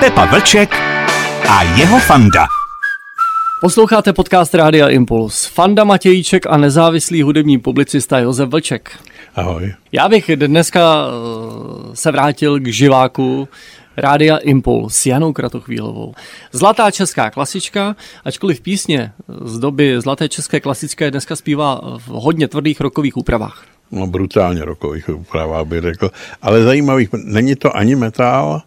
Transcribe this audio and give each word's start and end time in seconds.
Pepa 0.00 0.24
Vlček 0.24 0.74
a 1.48 1.62
jeho 1.62 1.98
fanda. 1.98 2.46
Posloucháte 3.60 4.12
podcast 4.12 4.54
Rádia 4.54 4.88
Impuls. 4.88 5.46
Fanda 5.46 5.84
Matějíček 5.84 6.46
a 6.46 6.56
nezávislý 6.56 7.22
hudební 7.22 7.58
publicista 7.58 8.18
Josef 8.18 8.48
Vlček. 8.48 8.90
Ahoj. 9.34 9.74
Já 9.92 10.08
bych 10.08 10.30
dneska 10.36 11.06
eh, 11.06 11.96
se 11.96 12.10
vrátil 12.12 12.60
k 12.60 12.66
živáku 12.66 13.48
Rádia 13.96 14.36
Impuls 14.36 14.96
s 14.96 15.06
Janou 15.06 15.32
Kratochvílovou. 15.32 16.14
Zlatá 16.52 16.90
česká 16.90 17.30
klasička, 17.30 17.96
ačkoliv 18.24 18.60
písně 18.60 19.12
z 19.44 19.58
doby 19.58 20.00
zlaté 20.00 20.28
české 20.28 20.60
klasické 20.60 21.10
dneska 21.10 21.36
zpívá 21.36 21.80
v 21.98 22.08
hodně 22.08 22.48
tvrdých 22.48 22.80
rokových 22.80 23.16
úpravách. 23.16 23.64
No 23.90 24.06
brutálně 24.06 24.64
rokových 24.64 25.08
úpravách 25.08 25.66
bych 25.66 25.80
řekl. 25.80 26.10
Ale 26.42 26.62
zajímavých, 26.62 27.08
není 27.24 27.56
to 27.56 27.76
ani 27.76 27.96
metal, 27.96 28.62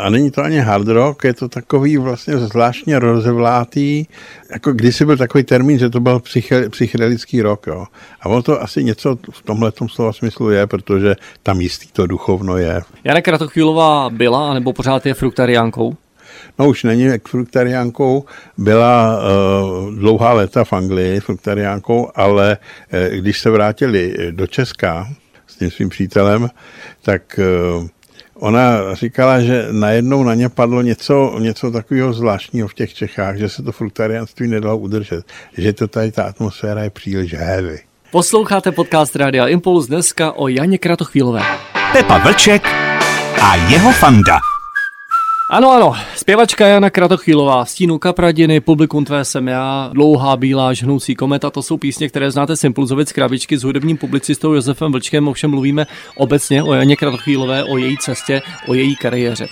a 0.00 0.10
není 0.10 0.30
to 0.30 0.42
ani 0.42 0.58
hard 0.58 0.88
rock, 0.88 1.24
je 1.24 1.34
to 1.34 1.48
takový 1.48 1.96
vlastně 1.96 2.38
zvláštně 2.38 2.98
rozevlátý, 2.98 4.06
jako 4.52 4.72
kdysi 4.72 5.04
byl 5.04 5.16
takový 5.16 5.44
termín, 5.44 5.78
že 5.78 5.90
to 5.90 6.00
byl 6.00 6.22
psychedelický 6.70 7.42
rok. 7.42 7.66
Jo. 7.66 7.86
A 8.20 8.28
ono 8.28 8.42
to 8.42 8.62
asi 8.62 8.84
něco 8.84 9.18
v 9.32 9.42
tomhle 9.42 9.72
slova 9.86 10.12
smyslu 10.12 10.50
je, 10.50 10.66
protože 10.66 11.16
tam 11.42 11.60
jistý 11.60 11.88
to 11.92 12.06
duchovno 12.06 12.56
je. 12.56 12.80
Jana 13.04 13.20
Kratochvílová 13.20 14.10
byla, 14.10 14.54
nebo 14.54 14.72
pořád 14.72 15.06
je 15.06 15.14
fruktariánkou? 15.14 15.96
No 16.58 16.68
už 16.68 16.84
není 16.84 17.08
fruktariánkou, 17.28 18.24
byla 18.58 19.18
uh, 19.18 19.94
dlouhá 19.94 20.32
léta 20.32 20.64
v 20.64 20.72
Anglii 20.72 21.20
fruktariánkou, 21.20 22.10
ale 22.14 22.58
uh, 22.92 23.16
když 23.16 23.40
se 23.40 23.50
vrátili 23.50 24.16
do 24.30 24.46
Česka 24.46 25.08
s 25.46 25.56
tím 25.56 25.70
svým 25.70 25.88
přítelem, 25.88 26.48
tak 27.02 27.40
uh, 27.78 27.86
ona 28.42 28.94
říkala, 28.94 29.40
že 29.40 29.68
najednou 29.70 30.24
na 30.24 30.34
ně 30.34 30.48
padlo 30.48 30.82
něco, 30.82 31.38
něco 31.38 31.70
takového 31.70 32.12
zvláštního 32.12 32.68
v 32.68 32.74
těch 32.74 32.94
Čechách, 32.94 33.36
že 33.36 33.48
se 33.48 33.62
to 33.62 33.72
fruktariánství 33.72 34.48
nedalo 34.48 34.78
udržet, 34.78 35.24
že 35.58 35.72
to 35.72 35.88
tady 35.88 36.12
ta 36.12 36.22
atmosféra 36.22 36.82
je 36.82 36.90
příliš 36.90 37.34
heavy. 37.34 37.80
Posloucháte 38.10 38.72
podcast 38.72 39.16
Rádia 39.16 39.46
Impuls 39.46 39.86
dneska 39.86 40.32
o 40.32 40.48
Janě 40.48 40.78
Kratochvílové. 40.78 41.42
Pepa 41.92 42.18
Vlček 42.18 42.62
a 43.42 43.56
jeho 43.70 43.92
fanda. 43.92 44.51
Ano, 45.52 45.70
ano, 45.70 45.94
zpěvačka 46.16 46.66
Jana 46.66 46.90
Kratochvílová, 46.90 47.64
Stínu 47.64 47.98
Kapradiny, 47.98 48.60
Publikum 48.60 49.04
tvé 49.04 49.24
jsem 49.24 49.48
já, 49.48 49.90
Dlouhá 49.92 50.36
bílá 50.36 50.72
žhnoucí 50.72 51.14
kometa, 51.14 51.50
to 51.50 51.62
jsou 51.62 51.76
písně, 51.76 52.08
které 52.08 52.30
znáte 52.30 52.56
z 52.56 52.64
Impulzovic 52.64 53.12
krabičky 53.12 53.58
s 53.58 53.62
hudebním 53.62 53.96
publicistou 53.96 54.52
Josefem 54.52 54.92
Vlčkem, 54.92 55.28
ovšem 55.28 55.50
mluvíme 55.50 55.86
obecně 56.16 56.62
o 56.62 56.74
Janě 56.74 56.96
Kratochvílové, 56.96 57.64
o 57.64 57.78
její 57.78 57.98
cestě, 57.98 58.42
o 58.68 58.74
její 58.74 58.96
kariéře. 58.96 59.48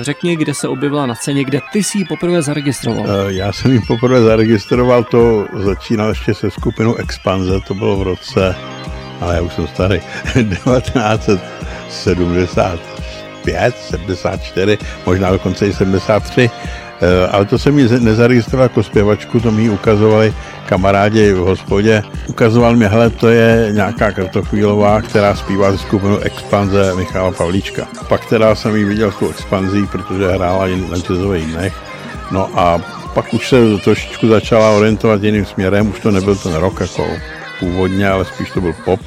Řekni, 0.00 0.36
kde 0.36 0.54
se 0.54 0.68
objevila 0.68 1.06
na 1.06 1.14
scéně, 1.14 1.44
kde 1.44 1.60
ty 1.72 1.82
jsi 1.82 1.98
ji 1.98 2.04
poprvé 2.04 2.42
zaregistroval? 2.42 3.06
Eh, 3.06 3.32
já 3.32 3.52
jsem 3.52 3.72
ji 3.72 3.80
poprvé 3.80 4.22
zaregistroval, 4.22 5.04
to 5.04 5.46
začínal 5.52 6.08
ještě 6.08 6.34
se 6.34 6.50
skupinou 6.50 6.94
Expanze, 6.94 7.60
to 7.68 7.74
bylo 7.74 7.96
v 7.96 8.02
roce, 8.02 8.56
ale 9.20 9.34
já 9.34 9.42
už 9.42 9.52
jsem 9.52 9.66
starý, 9.66 10.00
1970 10.34 12.97
75, 13.52 13.74
74, 13.78 14.78
možná 15.06 15.30
dokonce 15.30 15.66
i 15.66 15.72
73, 15.72 16.50
eh, 17.00 17.28
ale 17.30 17.44
to 17.44 17.58
jsem 17.58 17.74
mi 17.74 17.88
nezaregistroval 17.98 18.64
jako 18.64 18.82
zpěvačku, 18.82 19.40
to 19.40 19.50
mi 19.50 19.70
ukazovali 19.70 20.34
kamarádi 20.66 21.32
v 21.32 21.38
hospodě. 21.38 22.02
Ukazoval 22.26 22.76
mi, 22.76 22.88
hele, 22.88 23.10
to 23.10 23.28
je 23.28 23.68
nějaká 23.72 24.12
kartochvílová, 24.12 25.02
která 25.02 25.34
zpívá 25.34 25.72
ze 25.72 25.78
skupinu 25.78 26.18
Expanze 26.18 26.94
Michala 26.94 27.30
Pavlíčka. 27.30 27.88
Pak 28.08 28.26
teda 28.26 28.54
jsem 28.54 28.76
ji 28.76 28.84
viděl 28.84 29.12
s 29.12 29.16
tou 29.16 29.30
expanzí, 29.30 29.86
protože 29.86 30.28
hrála 30.28 30.66
na 30.66 30.96
jazzových 30.96 31.46
dnech. 31.46 31.74
No 32.30 32.50
a 32.54 32.80
pak 33.14 33.34
už 33.34 33.48
se 33.48 33.56
trošičku 33.84 34.28
začala 34.28 34.70
orientovat 34.70 35.22
jiným 35.22 35.44
směrem, 35.44 35.90
už 35.90 36.00
to 36.00 36.10
nebyl 36.10 36.36
ten 36.36 36.54
rock 36.54 36.80
jako 36.80 37.06
původně, 37.60 38.08
ale 38.08 38.24
spíš 38.24 38.50
to 38.50 38.60
byl 38.60 38.74
pop 38.84 39.00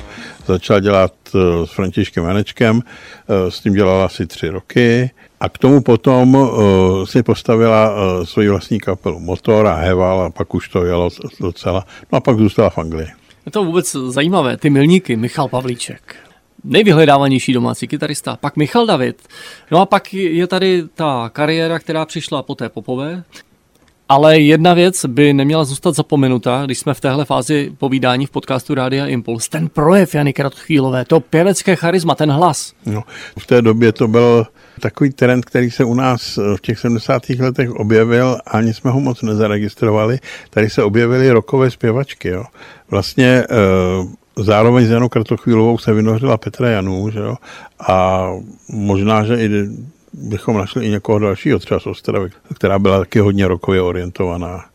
začala 0.52 0.80
dělat 0.80 1.14
eh, 1.36 1.68
s 1.68 1.70
Františkem 1.70 2.26
Janečkem, 2.26 2.82
eh, 2.84 3.52
s 3.52 3.60
tím 3.60 3.74
dělala 3.74 4.06
asi 4.06 4.28
tři 4.28 4.50
roky 4.50 5.12
a 5.40 5.50
k 5.50 5.58
tomu 5.58 5.82
potom 5.82 6.38
eh, 6.38 7.06
si 7.06 7.24
postavila 7.24 7.96
svoji 8.24 8.50
vlastní 8.50 8.80
kapelu 8.80 9.20
Motor 9.20 9.68
a 9.68 9.76
Heval 9.76 10.22
a 10.22 10.30
pak 10.30 10.56
už 10.56 10.70
to 10.70 10.86
jelo 10.86 11.10
docela. 11.40 11.86
No 12.12 12.18
a 12.18 12.20
pak 12.22 12.38
zůstala 12.38 12.70
v 12.70 12.78
Anglii. 12.78 13.08
Je 13.46 13.52
to 13.52 13.64
vůbec 13.64 13.92
zajímavé, 13.92 14.58
ty 14.58 14.70
milníky, 14.70 15.16
Michal 15.16 15.48
Pavlíček 15.48 16.16
nejvyhledávanější 16.64 17.54
domácí 17.54 17.88
kytarista, 17.88 18.38
pak 18.42 18.56
Michal 18.56 18.86
David. 18.86 19.28
No 19.72 19.82
a 19.82 19.86
pak 19.86 20.14
je 20.14 20.48
tady 20.48 20.84
ta 20.96 21.30
kariéra, 21.34 21.80
která 21.80 22.06
přišla 22.06 22.44
po 22.44 22.56
té 22.56 22.70
popové, 22.70 23.24
ale 24.12 24.40
jedna 24.40 24.74
věc 24.74 25.06
by 25.06 25.34
neměla 25.34 25.64
zůstat 25.64 25.96
zapomenuta, 25.96 26.62
když 26.66 26.80
jsme 26.80 26.94
v 26.94 27.02
téhle 27.02 27.26
fázi 27.26 27.72
povídání 27.78 28.26
v 28.26 28.30
podcastu 28.30 28.74
Rádia 28.76 29.06
Impuls. 29.06 29.50
Ten 29.50 29.70
projev 29.70 30.16
Jany 30.16 30.34
Kratochvílové, 30.34 31.06
to 31.06 31.20
pěvecké 31.20 31.76
charisma, 31.76 32.16
ten 32.16 32.32
hlas. 32.32 32.74
No, 32.86 33.04
v 33.40 33.48
té 33.48 33.62
době 33.62 33.92
to 33.92 34.08
byl 34.08 34.46
takový 34.80 35.10
trend, 35.10 35.46
který 35.46 35.72
se 35.72 35.84
u 35.84 35.94
nás 35.94 36.40
v 36.56 36.62
těch 36.62 36.80
70. 36.80 37.30
letech 37.30 37.72
objevil, 37.72 38.38
ani 38.48 38.74
jsme 38.74 38.92
ho 38.92 39.00
moc 39.00 39.22
nezaregistrovali. 39.22 40.20
Tady 40.50 40.70
se 40.70 40.84
objevily 40.84 41.32
rokové 41.32 41.72
zpěvačky. 41.72 42.28
Jo. 42.28 42.44
Vlastně 42.90 43.28
e, 43.28 43.46
zároveň 44.44 44.86
s 44.86 44.90
Janou 44.90 45.10
Kratochvílovou 45.10 45.78
se 45.78 45.94
vynořila 45.94 46.38
Petra 46.38 46.70
Janů, 46.70 47.10
že 47.10 47.20
jo? 47.20 47.36
a 47.88 48.28
možná, 48.70 49.24
že 49.24 49.36
i 49.36 49.50
bychom 50.14 50.58
našli 50.58 50.86
i 50.86 50.90
někoho 50.90 51.20
dalšího, 51.20 51.60
třeba 51.60 51.80
z 51.80 51.86
Ostravy, 51.88 52.30
která 52.54 52.80
byla 52.80 53.00
taky 53.00 53.20
hodně 53.20 53.48
rokově 53.48 53.82
orientovaná. 53.82 54.66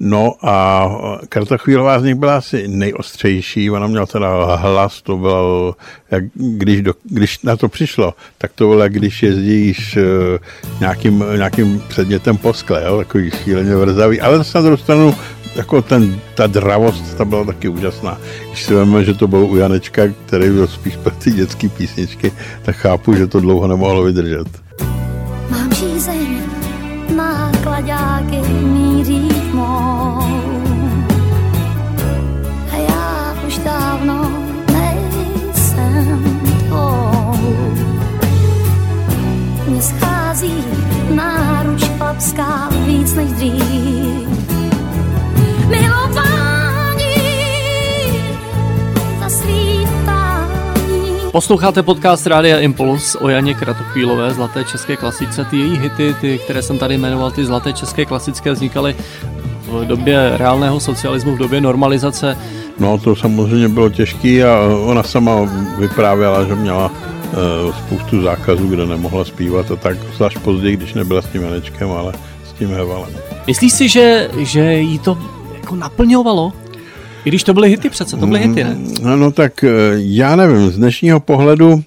No 0.00 0.34
a 0.42 0.88
Karta 1.28 1.56
Chvílová 1.56 2.00
z 2.00 2.04
nich 2.04 2.14
byla 2.14 2.36
asi 2.36 2.68
nejostřejší, 2.68 3.70
ona 3.70 3.86
měla 3.86 4.06
teda 4.06 4.54
hlas, 4.54 5.02
to 5.02 5.16
bylo, 5.16 5.76
jak 6.10 6.24
když, 6.34 6.82
do, 6.82 6.92
když 7.04 7.42
na 7.42 7.56
to 7.56 7.68
přišlo, 7.68 8.14
tak 8.38 8.52
to 8.54 8.68
bylo, 8.68 8.82
jak 8.82 8.92
když 8.92 9.22
jezdíš 9.22 9.96
uh, 9.96 10.02
nějakým, 10.80 11.24
nějakým 11.36 11.82
předmětem 11.88 12.36
po 12.36 12.52
skle, 12.52 12.84
jo, 12.86 12.98
takový 12.98 13.30
šíleně 13.30 13.76
vrzavý, 13.76 14.20
ale 14.20 14.38
zase 14.38 14.58
na 14.58 14.62
druhou 14.62 14.76
stranu 14.76 15.14
jako 15.56 15.82
ten, 15.82 16.20
ta 16.34 16.46
dravost, 16.46 17.14
ta 17.14 17.24
byla 17.24 17.44
taky 17.44 17.68
úžasná. 17.68 18.18
Když 18.48 18.62
si 18.62 18.74
víme, 18.74 19.04
že 19.04 19.14
to 19.14 19.28
bylo 19.28 19.46
u 19.46 19.56
Janečka, 19.56 20.02
který 20.26 20.50
byl 20.50 20.66
spíš 20.66 20.96
pro 20.96 21.12
ty 21.14 21.30
dětské 21.30 21.68
písničky, 21.68 22.32
tak 22.62 22.76
chápu, 22.76 23.14
že 23.14 23.26
to 23.26 23.40
dlouho 23.40 23.66
nemohlo 23.66 24.02
vydržet. 24.02 24.65
Mám 25.50 25.74
žízeň, 25.74 26.40
má 27.16 27.52
kladáky 27.62 28.40
míří 28.62 29.28
tmou. 29.50 30.18
A 32.72 32.76
já 32.76 33.34
už 33.46 33.58
dávno 33.58 34.30
nejsem 34.72 36.24
tvou. 36.68 37.34
Mně 39.68 39.82
schází 39.82 40.64
náruč 41.14 41.84
chlapská 41.84 42.68
víc 42.86 43.14
než 43.14 43.32
dřív. 43.32 43.95
Posloucháte 51.36 51.82
podcast 51.82 52.26
Rádia 52.26 52.60
Impuls 52.60 53.16
o 53.20 53.28
Janě 53.28 53.54
Kratochvílové, 53.54 54.34
zlaté 54.34 54.64
české 54.64 54.96
klasice. 54.96 55.44
Ty 55.44 55.56
její 55.56 55.78
hity, 55.78 56.14
ty, 56.20 56.38
které 56.38 56.62
jsem 56.62 56.78
tady 56.78 56.98
jmenoval, 56.98 57.30
ty 57.30 57.44
zlaté 57.44 57.72
české 57.72 58.04
klasické, 58.04 58.52
vznikaly 58.52 58.96
v 59.68 59.84
době 59.84 60.32
reálného 60.36 60.80
socialismu, 60.80 61.34
v 61.34 61.38
době 61.38 61.60
normalizace. 61.60 62.38
No 62.78 62.98
to 62.98 63.16
samozřejmě 63.16 63.68
bylo 63.68 63.90
těžké 63.90 64.44
a 64.44 64.60
ona 64.86 65.02
sama 65.02 65.32
vyprávěla, 65.78 66.44
že 66.44 66.54
měla 66.54 66.90
uh, 66.90 67.74
spoustu 67.74 68.22
zákazů, 68.22 68.68
kde 68.68 68.86
nemohla 68.86 69.24
zpívat 69.24 69.70
a 69.70 69.76
tak, 69.76 69.96
zvlášť 70.16 70.38
později, 70.38 70.76
když 70.76 70.94
nebyla 70.94 71.22
s 71.22 71.26
tím 71.26 71.42
Janečkem, 71.42 71.90
ale 71.90 72.12
s 72.44 72.52
tím 72.52 72.68
Hevalem. 72.68 73.10
Myslíš 73.46 73.72
si, 73.72 73.88
že, 73.88 74.30
že 74.38 74.74
jí 74.74 74.98
to 74.98 75.18
jako 75.54 75.76
naplňovalo? 75.76 76.52
I 77.26 77.28
když 77.28 77.44
to 77.44 77.54
byly 77.54 77.68
hity 77.68 77.90
přece, 77.90 78.16
to 78.16 78.26
byly 78.26 78.40
hity, 78.40 78.64
ne? 78.64 78.76
No, 79.02 79.16
no 79.16 79.32
tak 79.32 79.64
eh, 79.64 79.70
já 79.94 80.36
nevím, 80.36 80.70
z 80.70 80.76
dnešního 80.76 81.20
pohledu, 81.20 81.84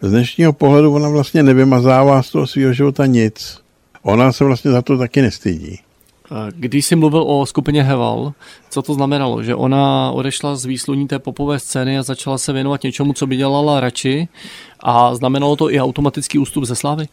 z 0.00 0.10
dnešního 0.10 0.52
pohledu 0.52 0.94
ona 0.94 1.08
vlastně 1.08 1.42
nevymazává 1.42 2.22
z 2.22 2.30
toho 2.30 2.46
svého 2.46 2.72
života 2.72 3.06
nic. 3.06 3.58
Ona 4.02 4.32
se 4.32 4.44
vlastně 4.44 4.70
za 4.70 4.82
to 4.82 4.98
taky 4.98 5.22
nestydí. 5.22 5.78
Když 6.50 6.86
jsi 6.86 6.96
mluvil 6.96 7.24
o 7.26 7.46
skupině 7.46 7.82
Heval, 7.82 8.32
co 8.70 8.82
to 8.82 8.94
znamenalo? 8.94 9.42
Že 9.42 9.54
ona 9.54 10.10
odešla 10.10 10.56
z 10.56 10.64
výsluní 10.64 11.08
té 11.08 11.18
popové 11.18 11.58
scény 11.58 11.98
a 11.98 12.02
začala 12.02 12.38
se 12.38 12.52
věnovat 12.52 12.82
něčemu, 12.82 13.12
co 13.12 13.26
by 13.26 13.36
dělala 13.36 13.80
radši 13.80 14.28
a 14.80 15.14
znamenalo 15.14 15.56
to 15.56 15.70
i 15.70 15.80
automatický 15.80 16.38
ústup 16.38 16.64
ze 16.64 16.74
slávy? 16.74 17.06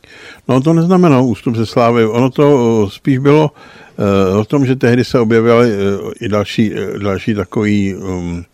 No 0.48 0.62
to 0.62 0.74
neznamenalo 0.74 1.26
ústup 1.26 1.56
ze 1.56 1.66
slávy. 1.66 2.06
Ono 2.06 2.30
to 2.30 2.44
eh, 2.88 2.90
spíš 2.92 3.18
bylo 3.18 3.52
uh, 4.32 4.40
o 4.40 4.46
tom, 4.46 4.66
že 4.66 4.76
tehdy 4.76 5.06
se 5.06 5.20
objevily 5.20 5.72
uh, 5.72 6.12
i 6.22 6.30
další, 6.30 6.72
další 7.04 7.34
takový 7.34 7.96
um, 7.96 8.46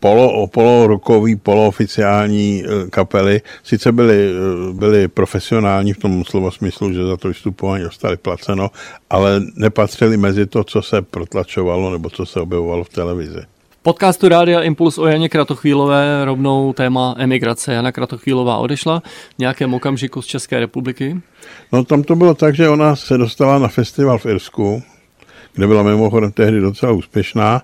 polo, 0.00 0.46
polorokový, 0.46 1.36
polooficiální 1.36 2.64
eh, 2.64 2.90
kapely. 2.90 3.40
Sice 3.62 3.92
byly, 3.92 4.30
eh, 4.30 4.72
byly 4.72 5.08
profesionální 5.08 5.92
v 5.92 5.98
tom 5.98 6.24
slova 6.24 6.50
smyslu, 6.50 6.92
že 6.92 7.04
za 7.04 7.16
to 7.16 7.28
vystupování 7.28 7.84
dostali 7.84 8.16
placeno, 8.16 8.70
ale 9.10 9.40
nepatřili 9.54 10.16
mezi 10.16 10.46
to, 10.46 10.64
co 10.64 10.82
se 10.82 11.02
protlačovalo 11.02 11.90
nebo 11.90 12.10
co 12.10 12.26
se 12.26 12.40
objevovalo 12.40 12.84
v 12.84 12.88
televizi. 12.88 13.40
V 13.70 13.82
podcastu 13.82 14.28
Rádia 14.28 14.60
Impuls 14.60 14.98
o 14.98 15.06
Janě 15.06 15.28
Kratochvílové 15.28 16.24
rovnou 16.24 16.72
téma 16.72 17.14
emigrace. 17.18 17.72
Jana 17.72 17.92
Kratochvílová 17.92 18.56
odešla 18.56 19.02
v 19.34 19.38
nějakém 19.38 19.74
okamžiku 19.74 20.22
z 20.22 20.26
České 20.26 20.60
republiky. 20.60 21.20
No 21.72 21.84
tam 21.84 22.02
to 22.02 22.16
bylo 22.16 22.34
tak, 22.34 22.54
že 22.54 22.68
ona 22.68 22.96
se 22.96 23.18
dostala 23.18 23.58
na 23.58 23.68
festival 23.68 24.18
v 24.18 24.26
Irsku, 24.26 24.82
kde 25.54 25.66
byla 25.66 25.82
mimochodem 25.82 26.32
tehdy 26.32 26.60
docela 26.60 26.92
úspěšná 26.92 27.62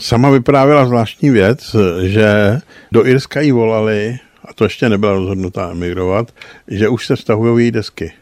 sama 0.00 0.30
vyprávěla 0.30 0.86
zvláštní 0.86 1.30
věc, 1.30 1.76
že 2.02 2.58
do 2.92 3.06
Irska 3.06 3.40
jí 3.40 3.52
volali, 3.52 4.18
a 4.44 4.52
to 4.52 4.64
ještě 4.64 4.88
nebyla 4.88 5.12
rozhodnutá 5.12 5.70
emigrovat, 5.70 6.32
že 6.68 6.88
už 6.88 7.06
se 7.06 7.16
vztahují 7.16 7.64
její 7.64 7.70
desky. 7.70 8.12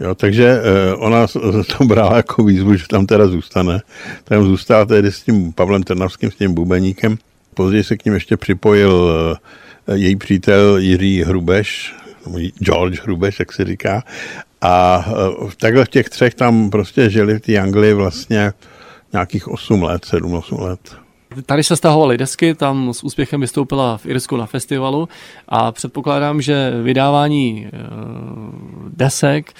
Jo, 0.00 0.14
takže 0.14 0.60
uh, 0.94 1.04
ona 1.04 1.26
to 1.78 1.84
brala 1.84 2.16
jako 2.16 2.44
výzvu, 2.44 2.74
že 2.74 2.88
tam 2.88 3.06
teda 3.06 3.26
zůstane. 3.26 3.82
Tam 4.24 4.44
zůstala 4.44 4.84
tedy 4.84 5.12
s 5.12 5.22
tím 5.22 5.52
Pavlem 5.52 5.82
Trnavským, 5.82 6.30
s 6.30 6.34
tím 6.34 6.54
bubeníkem. 6.54 7.18
Později 7.54 7.84
se 7.84 7.96
k 7.96 8.04
ním 8.04 8.14
ještě 8.14 8.36
připojil 8.36 8.92
uh, 9.88 9.94
její 9.94 10.16
přítel 10.16 10.76
Jiří 10.76 11.22
Hrubeš, 11.22 11.94
George 12.58 13.00
Hrubeš, 13.00 13.38
jak 13.38 13.52
se 13.52 13.64
říká. 13.64 14.04
A 14.60 15.04
uh, 15.40 15.50
takhle 15.50 15.84
v 15.84 15.88
těch 15.88 16.08
třech 16.08 16.34
tam 16.34 16.70
prostě 16.70 17.10
žili 17.10 17.40
té 17.40 17.58
Anglii 17.58 17.94
vlastně 17.94 18.52
nějakých 19.12 19.48
8 19.48 19.82
let, 19.82 20.02
7-8 20.04 20.60
let. 20.60 20.96
Tady 21.46 21.64
se 21.64 21.76
stahovaly 21.76 22.18
desky, 22.18 22.54
tam 22.54 22.94
s 22.94 23.04
úspěchem 23.04 23.40
vystoupila 23.40 23.96
v 23.96 24.06
Irsku 24.06 24.36
na 24.36 24.46
festivalu 24.46 25.08
a 25.48 25.72
předpokládám, 25.72 26.42
že 26.42 26.72
vydávání 26.82 27.66
eh, 27.66 27.70
desek 28.96 29.52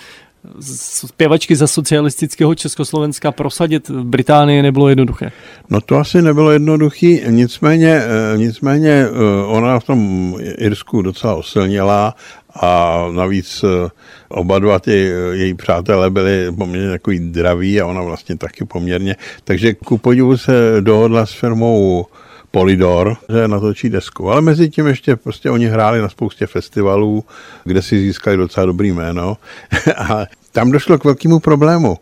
zpěvačky 1.05 1.56
za 1.56 1.67
socialistického 1.67 2.55
Československa 2.55 3.32
prosadit 3.32 3.88
v 3.88 4.05
Británii 4.05 4.62
nebylo 4.62 4.88
jednoduché. 4.88 5.32
No 5.70 5.81
to 5.81 5.97
asi 5.97 6.23
nebylo 6.23 6.50
jednoduché, 6.50 7.20
nicméně, 7.29 8.02
eh, 8.02 8.38
nicméně 8.38 8.91
eh, 8.91 9.44
ona 9.47 9.81
v 9.81 9.85
tom 9.85 10.35
Irsku 10.58 11.02
docela 11.02 11.35
osilněla 11.35 12.14
a 12.55 13.05
navíc 13.12 13.64
eh, 13.64 13.91
oba 14.29 14.58
dva 14.58 14.79
ty 14.79 15.12
její 15.32 15.55
přátelé 15.55 16.11
byli 16.11 16.52
poměrně 16.52 16.91
takový 16.91 17.19
draví 17.19 17.81
a 17.81 17.87
ona 17.87 18.02
vlastně 18.02 18.37
taky 18.37 18.64
poměrně. 18.64 19.17
Takže 19.44 19.75
ku 19.75 19.99
podivu 19.99 20.37
se 20.37 20.52
dohodla 20.81 21.26
s 21.26 21.32
firmou 21.32 22.06
Polydor, 22.50 23.17
že 23.29 23.49
natočí 23.49 23.88
desku. 23.88 24.31
Ale 24.31 24.41
mezi 24.41 24.70
tím 24.70 24.87
ještě 24.87 25.17
prostě 25.17 25.50
oni 25.50 25.67
hráli 25.67 26.00
na 26.00 26.08
spoustě 26.08 26.47
festivalů, 26.47 27.25
kde 27.64 27.82
si 27.82 28.00
získali 28.00 28.37
docela 28.37 28.67
dobrý 28.67 28.93
jméno. 28.93 29.37
a 29.97 30.26
tam 30.52 30.70
došlo 30.70 30.99
k 30.99 31.05
velkému 31.05 31.41
problému. 31.41 31.99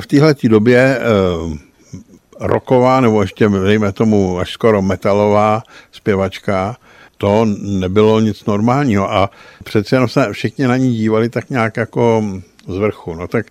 V 0.00 0.06
téhle 0.06 0.34
době 0.48 1.00
uh, 1.44 1.56
roková, 2.40 3.00
nebo 3.00 3.22
ještě 3.22 3.48
dejme 3.48 3.92
tomu 3.92 4.38
až 4.38 4.52
skoro 4.52 4.82
metalová 4.82 5.62
zpěvačka, 5.92 6.76
to 7.18 7.44
nebylo 7.62 8.20
nic 8.20 8.44
normálního 8.44 9.12
a 9.12 9.30
přece 9.64 9.96
jenom 9.96 10.08
se 10.08 10.32
všichni 10.32 10.66
na 10.66 10.76
ní 10.76 10.96
dívali 10.96 11.28
tak 11.28 11.50
nějak 11.50 11.76
jako 11.76 12.24
z 12.68 12.76
vrchu. 12.76 13.14
No 13.14 13.28
tak 13.28 13.46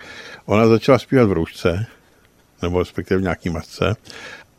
ona 0.45 0.67
začala 0.67 0.99
zpívat 0.99 1.27
v 1.29 1.31
roušce, 1.31 1.85
nebo 2.61 2.79
respektive 2.79 3.19
v 3.19 3.23
nějaký 3.23 3.49
masce 3.49 3.95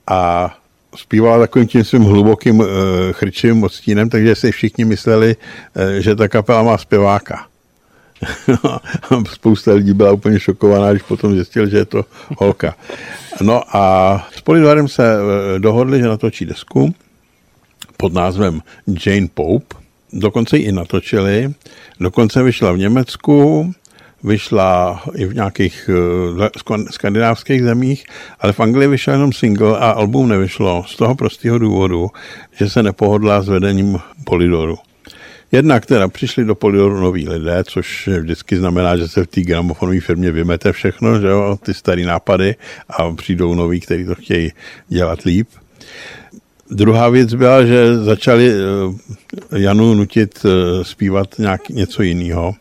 a 0.07 0.51
zpívala 0.97 1.39
takovým 1.39 1.69
tím 1.69 1.85
svým 1.85 2.03
hlubokým 2.03 2.59
uh, 2.61 2.67
chrčivým 3.13 3.63
odstínem, 3.63 4.09
takže 4.09 4.35
si 4.35 4.53
všichni 4.53 4.85
mysleli, 4.85 5.37
uh, 5.37 5.83
že 5.99 6.17
ta 6.17 6.29
kapela 6.29 6.63
má 6.63 6.79
zpěváka. 6.79 7.47
Spousta 9.33 9.73
lidí 9.73 9.93
byla 9.93 10.13
úplně 10.13 10.41
šokovaná, 10.41 10.91
když 10.91 11.03
potom 11.03 11.35
zjistil, 11.35 11.69
že 11.69 11.77
je 11.77 11.85
to 11.85 12.05
holka. 12.39 12.75
No 13.41 13.77
a 13.77 14.27
s 14.37 14.41
Polidorem 14.41 14.89
se 14.89 15.17
uh, 15.17 15.59
dohodli, 15.59 16.01
že 16.01 16.09
natočí 16.09 16.47
desku 16.47 16.95
pod 17.97 18.13
názvem 18.13 18.61
Jane 19.07 19.29
Pope. 19.35 19.77
Dokonce 20.13 20.59
ji 20.59 20.65
i 20.65 20.73
natočili. 20.73 21.55
Dokonce 22.01 22.43
vyšla 22.43 22.73
v 22.73 22.79
Německu, 22.79 23.73
vyšla 24.25 25.03
i 25.15 25.27
v 25.27 25.35
nějakých 25.35 25.91
uh, 26.39 26.47
skandinávských 26.91 27.63
zemích, 27.63 28.05
ale 28.41 28.53
v 28.53 28.61
Anglii 28.61 28.89
vyšel 28.89 29.15
jenom 29.15 29.33
single 29.33 29.79
a 29.79 29.91
album 29.91 30.29
nevyšlo 30.29 30.85
z 30.89 30.97
toho 30.97 31.15
prostého 31.15 31.59
důvodu, 31.59 32.11
že 32.53 32.71
se 32.71 32.83
nepohodlá 32.83 33.43
s 33.43 33.49
vedením 33.49 33.99
Polidoru. 34.25 34.79
Jednak 35.53 35.87
teda 35.87 36.09
přišli 36.09 36.45
do 36.45 36.55
Polidoru 36.55 37.01
noví 37.01 37.29
lidé, 37.29 37.65
což 37.65 38.09
vždycky 38.21 38.57
znamená, 38.57 38.97
že 38.97 39.09
se 39.09 39.25
v 39.25 39.27
té 39.27 39.41
gramofonové 39.41 40.01
firmě 40.01 40.31
vymete 40.31 40.73
všechno, 40.73 41.21
že 41.21 41.27
jo, 41.27 41.59
ty 41.63 41.75
staré 41.75 42.03
nápady 42.03 42.55
a 42.89 43.11
přijdou 43.13 43.55
noví, 43.55 43.81
kteří 43.81 44.05
to 44.05 44.15
chtějí 44.15 44.53
dělat 44.89 45.23
líp. 45.23 45.49
Druhá 46.71 47.09
věc 47.09 47.35
byla, 47.35 47.65
že 47.65 47.99
začali 47.99 48.51
eh, 48.51 49.59
Janu 49.59 49.95
nutit 49.95 50.39
eh, 50.45 50.85
zpívat 50.85 51.39
nějak 51.39 51.69
něco 51.69 52.03
jiného. 52.03 52.55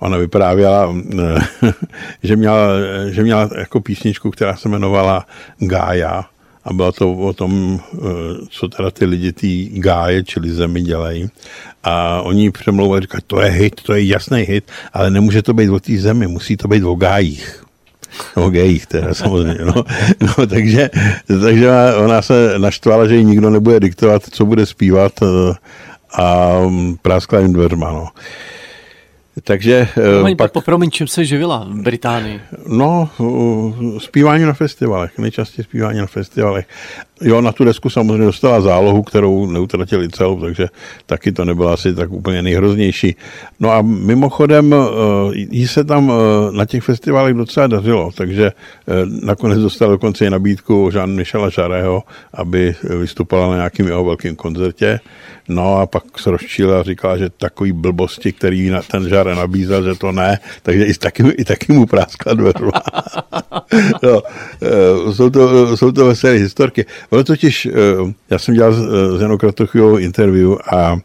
Ona 0.00 0.16
vyprávěla, 0.16 0.94
eh, 1.20 1.72
že 2.22 2.36
měla, 2.36 2.66
že 3.10 3.22
měla 3.22 3.50
jako 3.58 3.80
písničku, 3.80 4.30
která 4.30 4.56
se 4.56 4.68
jmenovala 4.68 5.26
Gája 5.58 6.24
a 6.64 6.72
bylo 6.72 6.92
to 6.92 7.12
o 7.12 7.32
tom, 7.32 7.80
co 8.50 8.68
teda 8.68 8.90
ty 8.90 9.04
lidi 9.04 9.32
tý 9.32 9.68
gáje, 9.80 10.24
čili 10.24 10.50
zemi 10.50 10.82
dělají. 10.82 11.28
A 11.84 12.22
oni 12.22 12.50
přemlouvali, 12.50 13.00
říkají, 13.00 13.22
to 13.26 13.40
je 13.40 13.50
hit, 13.50 13.82
to 13.82 13.94
je 13.94 14.04
jasný 14.04 14.42
hit, 14.42 14.64
ale 14.92 15.10
nemůže 15.10 15.42
to 15.42 15.54
být 15.54 15.68
o 15.68 15.80
té 15.80 15.96
zemi, 15.96 16.26
musí 16.26 16.56
to 16.56 16.68
být 16.68 16.84
o 16.84 16.94
gájích. 16.94 17.61
No 18.36 18.50
gejích 18.50 18.86
teda 18.86 19.14
samozřejmě, 19.14 19.64
no. 19.64 19.84
no 20.20 20.46
takže, 20.46 20.90
takže 21.40 21.70
ona 21.96 22.22
se 22.22 22.58
naštvala, 22.58 23.06
že 23.06 23.16
jí 23.16 23.24
nikdo 23.24 23.50
nebude 23.50 23.80
diktovat, 23.80 24.22
co 24.30 24.46
bude 24.46 24.66
zpívat 24.66 25.12
eh, 25.22 25.54
a 26.22 26.52
práskla 27.02 27.38
jim 27.38 27.52
dveřma, 27.52 27.92
no. 27.92 28.08
Takže 29.44 29.88
promiň, 29.94 30.36
pak... 30.36 30.52
Promiň, 30.64 30.90
čím 30.90 31.06
se 31.06 31.24
živila 31.24 31.68
v 31.70 31.82
Británii? 31.82 32.40
No, 32.66 33.08
zpívání 33.98 34.44
na 34.44 34.52
festivalech, 34.52 35.18
nejčastěji 35.18 35.64
zpívání 35.64 35.98
na 35.98 36.06
festivalech. 36.06 36.66
Jo, 37.22 37.40
na 37.40 37.52
tu 37.52 37.64
desku 37.64 37.90
samozřejmě 37.90 38.24
dostala 38.24 38.60
zálohu, 38.60 39.02
kterou 39.02 39.46
neutratili 39.46 40.08
celou, 40.08 40.40
takže 40.40 40.68
taky 41.06 41.32
to 41.32 41.44
nebylo 41.44 41.68
asi 41.68 41.94
tak 41.94 42.12
úplně 42.12 42.42
nejhroznější. 42.42 43.16
No 43.60 43.70
a 43.70 43.82
mimochodem, 43.82 44.74
jí 45.32 45.68
se 45.68 45.84
tam 45.84 46.12
na 46.50 46.64
těch 46.64 46.82
festivalech 46.82 47.34
docela 47.34 47.66
dařilo, 47.66 48.10
takže 48.14 48.52
nakonec 49.22 49.58
dostala 49.58 49.92
dokonce 49.92 50.26
i 50.26 50.30
nabídku 50.30 50.90
Jean 50.94 51.10
Michela 51.10 51.48
Žarého, 51.48 52.02
aby 52.34 52.74
vystupovala 52.82 53.50
na 53.50 53.56
nějakým 53.56 53.86
jeho 53.86 54.04
velkým 54.04 54.36
koncertě. 54.36 55.00
No 55.48 55.76
a 55.76 55.86
pak 55.86 56.18
se 56.18 56.30
rozčíla 56.30 56.80
a 56.80 56.82
říkala, 56.82 57.16
že 57.16 57.30
takový 57.30 57.72
blbosti, 57.72 58.32
který 58.32 58.72
ten 58.90 59.08
žáre 59.08 59.34
nabízel, 59.34 59.82
že 59.82 59.94
to 59.94 60.12
ne, 60.12 60.38
takže 60.62 60.84
i 60.84 60.94
taky, 60.94 61.22
i 61.28 61.44
taky 61.44 61.72
mu 61.72 61.86
práskla 61.86 62.34
dveřma. 62.34 62.72
no, 64.02 64.22
jsou, 65.12 65.30
to, 65.30 65.76
jsou 65.76 65.92
to 65.92 66.06
veselé 66.06 66.32
historky. 66.34 66.86
Ono 67.12 67.24
totiž, 67.24 67.66
e, 67.66 67.70
já 68.30 68.38
jsem 68.38 68.54
dělal 68.54 68.72
s 69.18 69.20
Janou 69.22 69.38
Kratochvílovou 69.38 69.96
interview 69.96 70.52
a 70.72 70.96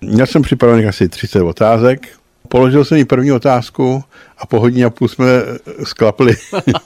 měl 0.00 0.26
jsem 0.26 0.42
připravených 0.42 0.86
asi 0.86 1.08
30 1.08 1.42
otázek, 1.42 2.08
Položil 2.48 2.84
jsem 2.84 2.98
jí 2.98 3.04
první 3.04 3.32
otázku 3.32 4.04
a 4.38 4.46
po 4.46 4.60
hodině 4.60 4.84
a 4.84 4.90
půl 4.90 5.08
jsme 5.08 5.26
sklapli. 5.84 6.36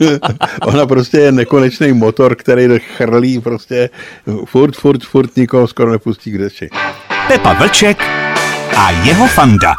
Ona 0.62 0.86
prostě 0.86 1.18
je 1.18 1.32
nekonečný 1.32 1.92
motor, 1.92 2.36
který 2.36 2.68
chrlí 2.78 3.40
prostě 3.40 3.90
furt, 4.44 4.76
furt, 4.76 5.04
furt 5.04 5.36
nikoho 5.36 5.66
skoro 5.66 5.92
nepustí 5.92 6.30
k 6.30 6.38
deči. 6.38 6.68
Pepa 7.28 7.52
Vlček 7.52 8.02
a 8.76 8.90
jeho 8.90 9.26
fanda. 9.26 9.74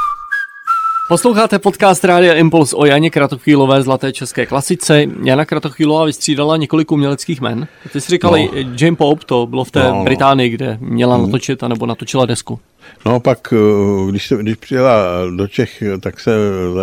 Posloucháte 1.11 1.59
podcast 1.59 2.03
Rádia 2.03 2.33
Impuls 2.33 2.73
o 2.73 2.85
Janě 2.85 3.09
Kratochvílové 3.09 3.81
zlaté 3.81 4.13
české 4.13 4.45
klasice. 4.45 5.03
Jana 5.23 5.45
Kratochvílová 5.45 6.05
vystřídala 6.05 6.57
několik 6.57 6.91
uměleckých 6.91 7.41
men. 7.41 7.67
Ty 7.93 8.01
jsi 8.01 8.11
říkal, 8.11 8.31
no. 8.31 8.49
Jane 8.81 8.95
Pope, 8.95 9.25
to 9.25 9.47
bylo 9.47 9.63
v 9.63 9.71
té 9.71 9.83
no, 9.83 9.95
no. 9.95 10.03
Británii, 10.03 10.49
kde 10.49 10.77
měla 10.81 11.15
hmm. 11.15 11.25
natočit, 11.25 11.63
anebo 11.63 11.85
natočila 11.85 12.25
desku. 12.25 12.59
No 13.05 13.19
pak, 13.19 13.53
eh, 13.53 14.09
když, 14.09 14.27
se, 14.27 14.35
když 14.35 14.55
přijela 14.55 14.95
do 15.35 15.47
Čech, 15.47 15.83
tak, 15.99 16.19
se, 16.19 16.31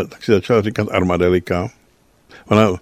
tak 0.09 0.25
si 0.25 0.33
začala 0.33 0.63
říkat 0.63 0.89
Armadelika. 0.91 1.69
Ona 2.49 2.73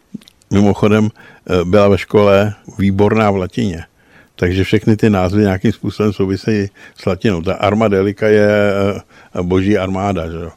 mimochodem 0.50 1.08
eh, 1.10 1.64
byla 1.64 1.88
ve 1.88 1.98
škole 1.98 2.54
výborná 2.78 3.30
v 3.30 3.36
latině. 3.36 3.84
Takže 4.36 4.64
všechny 4.64 4.96
ty 4.96 5.10
názvy 5.10 5.42
nějakým 5.42 5.72
způsobem 5.72 6.12
souvisejí 6.12 6.68
s 6.96 7.06
latinou. 7.06 7.42
Ta 7.42 7.54
armadelika 7.54 8.28
je 8.28 8.48
eh, 9.36 9.42
boží 9.42 9.78
armáda, 9.78 10.30
že 10.30 10.36
jo. 10.36 10.50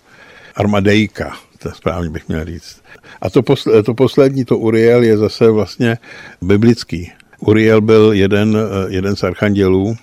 Armadejka, 0.56 1.36
to 1.60 1.72
správně 1.72 2.10
bych 2.10 2.28
měl 2.28 2.46
říct. 2.46 2.82
A 3.22 3.30
to, 3.30 3.42
posl- 3.42 3.84
to 3.84 3.94
poslední, 3.94 4.46
to 4.46 4.58
Uriel, 4.58 5.04
je 5.04 5.18
zase 5.18 5.52
vlastně 5.52 5.98
biblický. 6.42 7.12
Uriel 7.40 7.82
byl 7.82 8.14
jeden, 8.14 8.58
eh, 8.58 8.94
jeden 8.94 9.16
z 9.16 9.24
archandělů, 9.24 9.96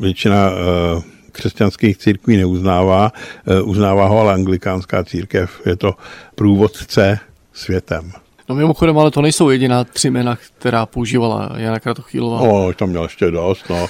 většina 0.00 0.50
eh, 0.50 1.02
křesťanských 1.32 1.98
církví 1.98 2.36
neuznává, 2.36 3.12
eh, 3.46 3.62
uznává 3.62 4.06
ho 4.06 4.20
ale 4.20 4.34
anglikánská 4.34 5.04
církev, 5.04 5.60
je 5.66 5.76
to 5.76 5.94
průvodce 6.34 7.18
světem. 7.52 8.12
No 8.48 8.54
mimochodem, 8.54 8.98
ale 8.98 9.10
to 9.10 9.22
nejsou 9.22 9.50
jediná 9.50 9.84
tři 9.84 10.10
jména, 10.10 10.38
která 10.58 10.86
používala 10.86 11.50
Jana 11.56 11.80
Kratochvílová. 11.80 12.46
No, 12.46 12.72
tam 12.72 12.88
měl 12.88 13.02
ještě 13.02 13.30
dost, 13.30 13.64
no. 13.70 13.86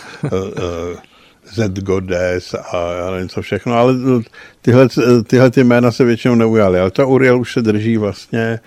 Z 1.53 1.69
Godes 1.69 2.55
a 2.55 2.93
já 2.93 3.11
nevím 3.11 3.29
co 3.29 3.43
všechno, 3.43 3.75
ale 3.75 3.95
tyhle, 4.63 4.89
tyhle 5.27 5.51
ty 5.51 5.65
jména 5.65 5.93
se 5.93 6.05
většinou 6.05 6.35
neujaly. 6.35 6.81
Ale 6.81 6.91
ta 6.91 7.07
Uriel 7.07 7.41
už 7.41 7.53
se 7.53 7.63
drží 7.63 7.97
vlastně 7.97 8.61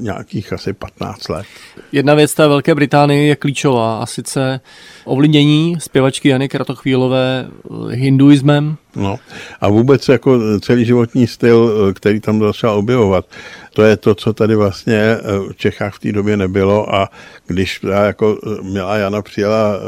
nějakých 0.00 0.52
asi 0.52 0.72
15 0.72 1.28
let. 1.28 1.46
Jedna 1.92 2.14
věc 2.14 2.34
té 2.34 2.48
Velké 2.48 2.74
Británie 2.74 3.26
je 3.26 3.36
klíčová 3.36 3.98
a 3.98 4.06
sice 4.06 4.60
ovlivnění 5.04 5.76
zpěvačky 5.80 6.28
Jany 6.28 6.48
Kratochvílové 6.48 7.46
eh, 7.46 7.94
hinduismem. 7.94 8.76
No 8.96 9.16
a 9.60 9.68
vůbec 9.68 10.08
jako 10.08 10.60
celý 10.60 10.84
životní 10.84 11.26
styl, 11.26 11.88
eh, 11.90 11.92
který 11.92 12.20
tam 12.20 12.40
začal 12.40 12.78
objevovat, 12.78 13.26
to 13.72 13.82
je 13.82 13.96
to, 13.96 14.14
co 14.14 14.32
tady 14.32 14.54
vlastně 14.54 15.16
v 15.52 15.56
Čechách 15.56 15.94
v 15.94 15.98
té 15.98 16.12
době 16.12 16.36
nebylo 16.36 16.94
a 16.94 17.10
když 17.46 17.80
jako 18.04 18.38
měla 18.62 18.96
Jana 18.96 19.22
přijela 19.22 19.80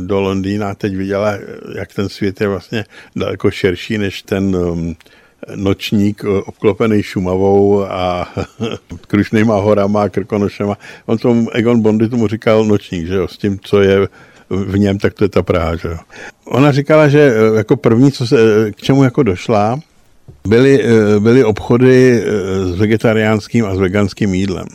do 0.00 0.20
Londýna 0.20 0.70
a 0.70 0.74
teď 0.74 0.96
viděla, 0.96 1.32
jak 1.78 1.94
ten 1.94 2.08
svět 2.08 2.40
je 2.40 2.48
vlastně 2.48 2.84
daleko 3.16 3.50
širší 3.50 3.98
než 3.98 4.22
ten 4.22 4.56
nočník 5.54 6.24
eh, 6.24 6.28
obklopený 6.28 7.02
Šumavou 7.02 7.84
a 7.84 8.28
Krušnýma 9.06 9.54
horama 9.60 10.02
a 10.02 10.08
Krkonošema. 10.08 10.76
On 11.06 11.18
tomu, 11.18 11.50
Egon 11.50 11.80
Bondy 11.80 12.08
tomu 12.08 12.26
říkal 12.26 12.64
nočník, 12.64 13.06
že 13.06 13.14
jo, 13.14 13.28
s 13.28 13.38
tím, 13.38 13.58
co 13.62 13.80
je 13.80 14.08
v 14.50 14.78
něm, 14.78 14.98
tak 14.98 15.14
to 15.14 15.24
je 15.24 15.28
ta 15.28 15.42
Praha, 15.42 15.76
že 15.76 15.88
jo. 15.88 15.98
Ona 16.44 16.72
říkala, 16.72 17.08
že 17.08 17.20
eh, 17.20 17.56
jako 17.56 17.76
první, 17.76 18.12
co 18.12 18.26
se, 18.26 18.36
eh, 18.40 18.72
k 18.72 18.76
čemu 18.76 19.04
jako 19.04 19.22
došla, 19.22 19.80
byly, 20.48 20.84
byly 21.18 21.44
obchody 21.44 22.24
s 22.64 22.78
vegetariánským 22.78 23.64
a 23.64 23.74
s 23.74 23.78
veganským 23.78 24.34
jídlem. 24.34 24.66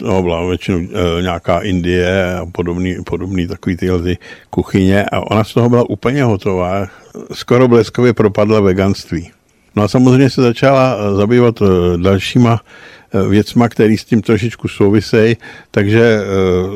No, 0.00 0.22
byla 0.22 0.46
většinou 0.46 0.80
nějaká 1.20 1.60
Indie 1.60 2.34
a 2.34 2.46
podobný, 2.46 2.96
podobný 3.06 3.46
takový 3.46 3.76
tyhle 3.76 4.02
ty 4.02 4.18
kuchyně 4.50 5.04
a 5.04 5.20
ona 5.20 5.44
z 5.44 5.54
toho 5.54 5.68
byla 5.68 5.90
úplně 5.90 6.24
hotová. 6.24 6.86
Skoro 7.32 7.68
bleskově 7.68 8.12
propadla 8.12 8.60
veganství. 8.60 9.30
No 9.76 9.82
a 9.82 9.88
samozřejmě 9.88 10.30
se 10.30 10.42
začala 10.42 10.96
eh, 10.96 11.14
zabývat 11.14 11.62
eh, 11.62 11.66
dalšíma 11.96 12.60
eh, 13.14 13.28
věcma, 13.28 13.68
které 13.68 13.96
s 13.98 14.04
tím 14.04 14.22
trošičku 14.22 14.68
souvisejí, 14.68 15.36
takže 15.70 16.20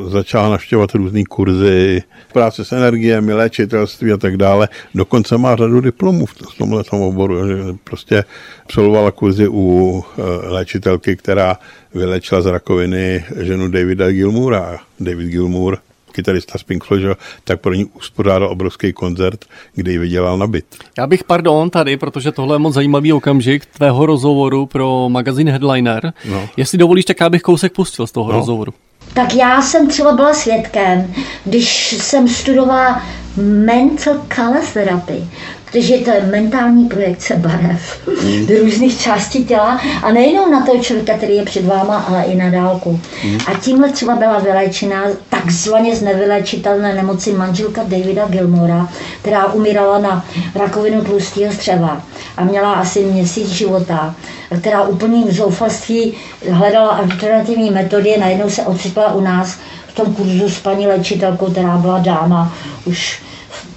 začala 0.08 0.48
navštěvovat 0.48 0.94
různé 0.94 1.24
kurzy, 1.24 2.02
práce 2.32 2.64
s 2.64 2.72
energiemi, 2.72 3.32
léčitelství 3.32 4.12
a 4.12 4.16
tak 4.16 4.36
dále. 4.36 4.68
Dokonce 4.94 5.38
má 5.38 5.56
řadu 5.56 5.80
diplomů 5.80 6.26
v 6.26 6.58
tomhle 6.58 6.82
oboru. 6.90 7.36
Prostě 7.84 8.24
absolvovala 8.64 9.10
kurzy 9.10 9.48
u 9.48 10.04
léčitelky, 10.42 11.16
která 11.16 11.58
vylečila 11.94 12.42
z 12.42 12.46
rakoviny 12.46 13.24
ženu 13.40 13.68
Davida 13.68 14.10
Gilmoura. 14.10 14.78
David 15.00 15.28
Gilmour 15.28 15.78
kytarista 16.14 16.58
z 16.58 16.62
Pink 16.62 16.84
Floyd, 16.84 17.18
tak 17.44 17.60
pro 17.60 17.74
ní 17.74 17.84
uspořádal 17.84 18.48
obrovský 18.48 18.92
koncert, 18.92 19.44
kde 19.74 19.92
ji 19.92 19.98
vydělal 19.98 20.38
na 20.38 20.46
byt. 20.46 20.64
Já 20.98 21.06
bych, 21.06 21.24
pardon, 21.24 21.70
tady, 21.70 21.96
protože 21.96 22.32
tohle 22.32 22.54
je 22.54 22.58
moc 22.58 22.74
zajímavý 22.74 23.12
okamžik 23.12 23.66
tvého 23.66 24.06
rozhovoru 24.06 24.66
pro 24.66 25.08
magazín 25.08 25.48
Headliner. 25.48 26.12
No. 26.30 26.48
Jestli 26.56 26.78
dovolíš, 26.78 27.04
tak 27.04 27.20
já 27.20 27.30
bych 27.30 27.42
kousek 27.42 27.72
pustil 27.72 28.06
z 28.06 28.12
toho 28.12 28.32
no. 28.32 28.38
rozhovoru. 28.38 28.74
Tak 29.14 29.34
já 29.34 29.62
jsem 29.62 29.88
třeba 29.88 30.12
byla 30.12 30.34
svědkem, 30.34 31.14
když 31.44 31.92
jsem 31.92 32.28
studovala 32.28 33.02
mental 33.36 34.14
color 34.34 34.62
therapy, 34.72 35.24
protože 35.74 35.98
to 35.98 36.10
je 36.10 36.20
mentální 36.20 36.88
projekce 36.88 37.36
barev 37.36 38.08
mm. 38.22 38.46
do 38.46 38.54
různých 38.58 39.00
částí 39.00 39.44
těla 39.44 39.80
a 40.02 40.12
nejenom 40.12 40.50
na 40.50 40.66
toho 40.66 40.78
člověka, 40.78 41.16
který 41.16 41.36
je 41.36 41.44
před 41.44 41.64
váma, 41.64 41.96
ale 41.96 42.22
i 42.24 42.36
na 42.36 42.50
dálku. 42.50 43.00
Mm. 43.24 43.38
A 43.46 43.58
tímhle 43.58 43.88
třeba 43.92 44.16
byla 44.16 44.38
vylečená 44.38 45.04
takzvaně 45.28 45.96
z 45.96 46.02
nevylečitelné 46.02 46.94
nemoci 46.94 47.32
manželka 47.32 47.82
Davida 47.82 48.26
Gilmora, 48.28 48.88
která 49.22 49.52
umírala 49.52 49.98
na 49.98 50.24
rakovinu 50.54 51.04
tlustého 51.04 51.52
střeva 51.52 52.02
a 52.36 52.44
měla 52.44 52.72
asi 52.72 53.04
měsíc 53.04 53.48
života, 53.48 54.14
která 54.60 54.82
úplným 54.82 55.32
zoufalství 55.32 56.14
hledala 56.50 56.88
alternativní 56.88 57.70
metody, 57.70 58.16
najednou 58.20 58.50
se 58.50 58.62
ocitla 58.62 59.14
u 59.14 59.20
nás 59.20 59.58
v 59.86 59.94
tom 59.94 60.14
kurzu 60.14 60.48
s 60.48 60.60
paní 60.60 60.86
léčitelkou, 60.86 61.46
která 61.46 61.76
byla 61.76 61.98
dáma 61.98 62.52
už 62.84 63.24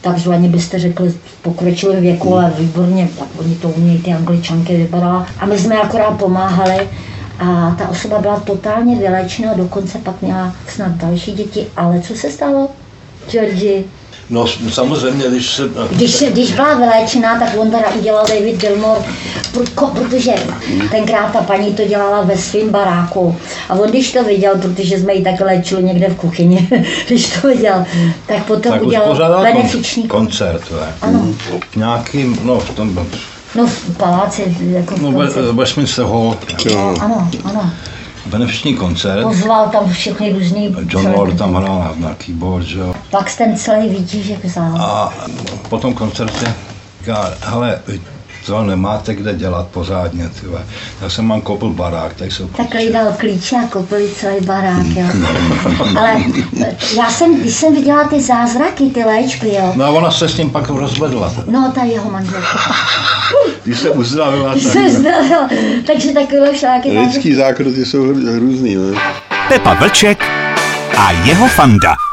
takzvaně 0.01 0.50
byste 0.50 0.79
řekli 0.79 1.10
v 1.10 1.41
věku, 2.01 2.36
ale 2.36 2.53
výborně, 2.60 3.10
tak 3.19 3.27
oni 3.39 3.55
to 3.55 3.69
umějí, 3.69 4.01
ty 4.01 4.13
angličanky 4.13 4.77
vypadala. 4.77 5.27
A 5.39 5.46
my 5.46 5.60
jsme 5.60 5.81
akorát 5.81 6.12
pomáhali 6.12 6.88
a 7.39 7.75
ta 7.77 7.89
osoba 7.89 8.19
byla 8.19 8.39
totálně 8.39 8.96
vylečena, 8.96 9.53
dokonce 9.53 9.98
pak 9.98 10.22
měla 10.22 10.55
snad 10.67 10.91
další 10.91 11.31
děti. 11.31 11.67
Ale 11.77 12.01
co 12.01 12.15
se 12.15 12.31
stalo, 12.31 12.69
Georgi? 13.29 13.86
No 14.29 14.46
samozřejmě, 14.69 15.25
když 15.29 15.50
se... 15.50 15.63
Když, 15.91 16.12
se, 16.12 16.25
když 16.25 16.53
byla 16.53 16.74
vyléčená, 16.74 17.39
tak 17.39 17.57
on 17.57 17.72
teda 17.72 17.89
udělal 18.00 18.25
David 18.27 18.62
Gilmore, 18.62 19.01
protože 19.93 20.34
tenkrát 20.91 21.31
ta 21.34 21.41
paní 21.41 21.74
to 21.74 21.86
dělala 21.86 22.22
ve 22.22 22.38
svém 22.38 22.69
baráku. 22.69 23.36
A 23.69 23.74
on 23.74 23.89
když 23.89 24.12
to 24.12 24.24
viděl, 24.24 24.55
protože 24.62 25.00
jsme 25.00 25.13
ji 25.13 25.24
tak 25.24 25.41
léčili 25.41 25.84
někde 25.84 26.10
v 26.10 26.15
kuchyni, 26.15 26.69
když 27.07 27.29
to 27.29 27.48
viděl, 27.48 27.86
tak 28.25 28.46
potom 28.46 28.72
tak 28.72 28.84
udělal 28.84 29.43
benefiční 29.43 30.07
koncert. 30.07 30.72
Ne? 30.72 30.93
Ano. 31.01 31.27
Nějakým, 31.75 32.39
no 32.43 32.60
v 32.60 32.69
tom... 32.69 33.07
No 33.55 33.67
v 33.67 33.98
paláci, 33.98 34.57
jako 34.69 34.96
No 35.01 35.12
ve, 35.12 35.51
Westminster 35.51 36.05
Hall. 36.05 36.38
Ano, 37.00 37.29
ano 37.43 37.72
benefiční 38.27 38.75
koncert. 38.75 39.24
Pozval 39.24 39.69
tam 39.69 39.89
všechny 39.89 40.34
různý... 40.34 40.75
John 40.89 41.12
Lord 41.12 41.38
tam 41.38 41.55
hrál 41.55 41.79
na, 41.79 42.07
na 42.07 42.15
keyboard, 42.15 42.65
že 42.65 42.79
jo. 42.79 42.96
Pak 43.12 43.36
ten 43.36 43.57
celý 43.57 43.89
výtížek 43.89 44.46
vzal. 44.46 44.77
A 44.81 45.13
po 45.69 45.77
tom 45.77 45.93
koncertě 45.93 46.53
říká, 47.00 47.34
hele, 47.41 47.79
to 48.47 48.63
nemáte 48.63 49.15
kde 49.15 49.33
dělat 49.33 49.67
pořádně, 49.67 50.29
tyhle. 50.41 50.65
Já 51.01 51.09
jsem 51.09 51.25
mám 51.25 51.41
koupil 51.41 51.69
barák, 51.69 52.13
tak 52.13 52.31
jsou 52.31 52.47
Tak 52.47 52.67
dal 52.93 53.13
klíče 53.17 53.55
a 53.55 53.67
koupili 53.67 54.09
celý 54.09 54.45
barák, 54.45 54.85
jo. 54.85 55.07
Ale 55.99 56.23
já 56.97 57.09
jsem, 57.09 57.39
když 57.39 57.55
jsem 57.55 57.75
viděla 57.75 58.07
ty 58.07 58.21
zázraky, 58.21 58.83
ty 58.89 59.03
léčby, 59.03 59.53
jo. 59.53 59.73
No 59.75 59.85
a 59.85 59.89
ona 59.89 60.11
se 60.11 60.29
s 60.29 60.37
ním 60.37 60.49
pak 60.49 60.69
rozvedla. 60.69 61.33
No, 61.47 61.71
ta 61.75 61.83
jeho 61.83 62.11
manželka. 62.11 62.47
Když 63.63 63.79
se 63.79 63.89
uzdravila. 63.89 64.53
Když 64.53 64.63
se 64.63 64.79
uzdravila. 64.79 65.49
Takže 65.87 66.11
takové 66.13 66.53
všáky. 66.53 66.99
Lidský 66.99 67.35
zákroky 67.35 67.85
jsou 67.85 68.05
různý, 68.39 68.75
ne? 68.75 68.99
Pepa 69.47 69.73
Vlček 69.73 70.23
a 70.97 71.11
jeho 71.11 71.47
fanda. 71.47 72.06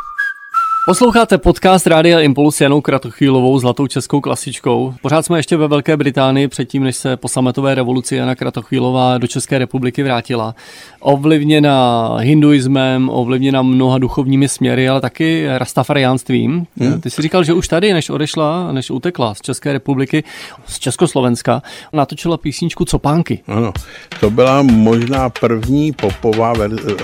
Posloucháte 0.86 1.38
podcast 1.38 1.86
Rádia 1.86 2.20
Impuls 2.20 2.60
Janou 2.60 2.80
Kratochvílovou 2.80 3.58
zlatou 3.58 3.86
českou 3.86 4.20
klasičkou. 4.20 4.94
Pořád 5.02 5.26
jsme 5.26 5.38
ještě 5.38 5.56
ve 5.56 5.68
Velké 5.68 5.96
Británii 5.96 6.48
předtím, 6.48 6.84
než 6.84 6.96
se 6.96 7.16
po 7.16 7.28
sametové 7.28 7.74
revoluci 7.74 8.16
Jana 8.16 8.34
Kratochvílová 8.34 9.18
do 9.18 9.26
České 9.26 9.58
republiky 9.58 10.02
vrátila. 10.02 10.54
Ovlivněna 11.00 12.08
hinduismem, 12.20 13.10
ovlivněna 13.12 13.62
mnoha 13.62 13.98
duchovními 13.98 14.48
směry, 14.48 14.88
ale 14.88 15.00
taky 15.00 15.46
rastafariánstvím. 15.58 16.66
Hmm. 16.78 17.00
Ty 17.00 17.10
jsi 17.10 17.22
říkal, 17.22 17.44
že 17.44 17.52
už 17.52 17.68
tady, 17.68 17.92
než 17.92 18.10
odešla, 18.10 18.72
než 18.72 18.90
utekla 18.90 19.34
z 19.34 19.40
České 19.40 19.72
republiky, 19.72 20.24
z 20.66 20.78
Československa, 20.78 21.62
natočila 21.92 22.36
písničku 22.36 22.84
Copánky. 22.84 23.42
Ano, 23.46 23.72
to 24.20 24.30
byla 24.30 24.62
možná 24.62 25.30
první 25.30 25.92
popová 25.92 26.52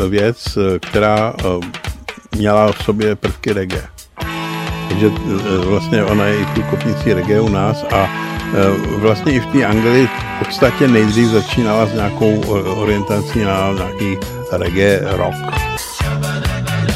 věc, 0.09 0.59
která 0.81 1.35
měla 2.37 2.73
v 2.73 2.85
sobě 2.85 3.17
prvky 3.17 3.53
reggae. 3.53 3.89
Takže 4.89 5.07
e, 5.07 5.59
vlastně 5.59 6.05
ona 6.05 6.25
je 6.25 6.41
i 6.41 6.47
průkopnicí 6.47 7.13
reggae 7.13 7.41
u 7.41 7.49
nás 7.49 7.85
a 7.93 8.05
e, 8.05 8.09
vlastně 8.97 9.33
i 9.33 9.41
v 9.41 9.47
té 9.47 9.65
Anglii 9.65 10.07
v 10.07 10.45
podstatě 10.45 10.89
nejdřív 10.89 11.29
začínala 11.29 11.87
s 11.87 11.93
nějakou 11.95 12.41
orientací 12.77 13.41
na 13.41 13.73
nějaký 13.73 14.19
reggae 14.53 15.01
rock. 15.11 15.35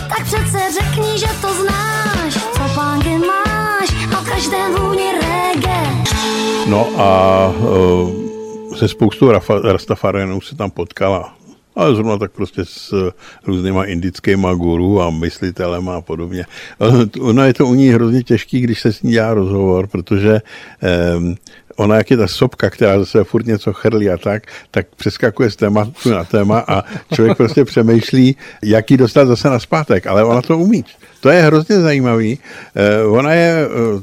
Tak 0.09 0.25
přece 0.25 0.59
řekni, 0.81 1.19
že 1.19 1.27
to 1.41 1.55
znáš, 1.55 2.35
co 2.35 2.75
pánky 2.75 3.19
máš 3.19 3.89
a 4.19 4.25
každé 4.31 4.59
vůni 4.79 5.13
reggae. 5.13 6.05
No 6.67 6.89
a 6.97 7.53
e, 8.73 8.77
se 8.77 8.89
spoustou 8.89 9.33
Rastafarianů 9.63 10.41
se 10.41 10.57
tam 10.57 10.71
potkala 10.71 11.35
ale 11.77 11.95
zrovna 11.95 12.19
tak 12.19 12.33
prostě 12.33 12.65
s 12.65 13.13
různýma 13.47 13.85
indickýma 13.85 14.55
guru 14.55 15.03
a 15.03 15.11
myslitelem 15.11 15.89
a 15.89 16.01
podobně. 16.01 16.47
Ono 17.21 17.45
je 17.45 17.55
to 17.55 17.67
u 17.67 17.75
ní 17.75 17.89
hrozně 17.89 18.23
těžký, 18.23 18.61
když 18.61 18.81
se 18.81 18.93
s 18.93 19.03
ní 19.03 19.13
dělá 19.13 19.35
rozhovor, 19.35 19.87
protože 19.87 20.41
eh, 20.83 21.35
ona 21.77 21.97
jak 21.97 22.11
je 22.11 22.17
ta 22.17 22.29
sopka, 22.29 22.71
která 22.71 22.99
zase 22.99 23.25
furt 23.25 23.47
něco 23.47 23.73
chrlí 23.73 24.11
a 24.11 24.17
tak, 24.17 24.47
tak 24.71 24.87
přeskakuje 24.97 25.51
z 25.51 25.57
tématu 25.57 26.11
na 26.11 26.25
téma 26.25 26.65
a 26.69 26.83
člověk 27.15 27.37
prostě 27.37 27.65
přemýšlí, 27.65 28.37
jak 28.63 28.91
ji 28.91 28.97
dostat 28.97 29.27
zase 29.27 29.51
na 29.51 29.59
zpátek, 29.59 30.07
ale 30.07 30.25
ona 30.25 30.43
to 30.43 30.59
umí. 30.59 30.85
To 31.25 31.31
je 31.31 31.43
hrozně 31.43 31.81
zajímavý. 31.81 32.39
Eh, 32.77 33.07
ona 33.07 33.33
je 33.33 33.57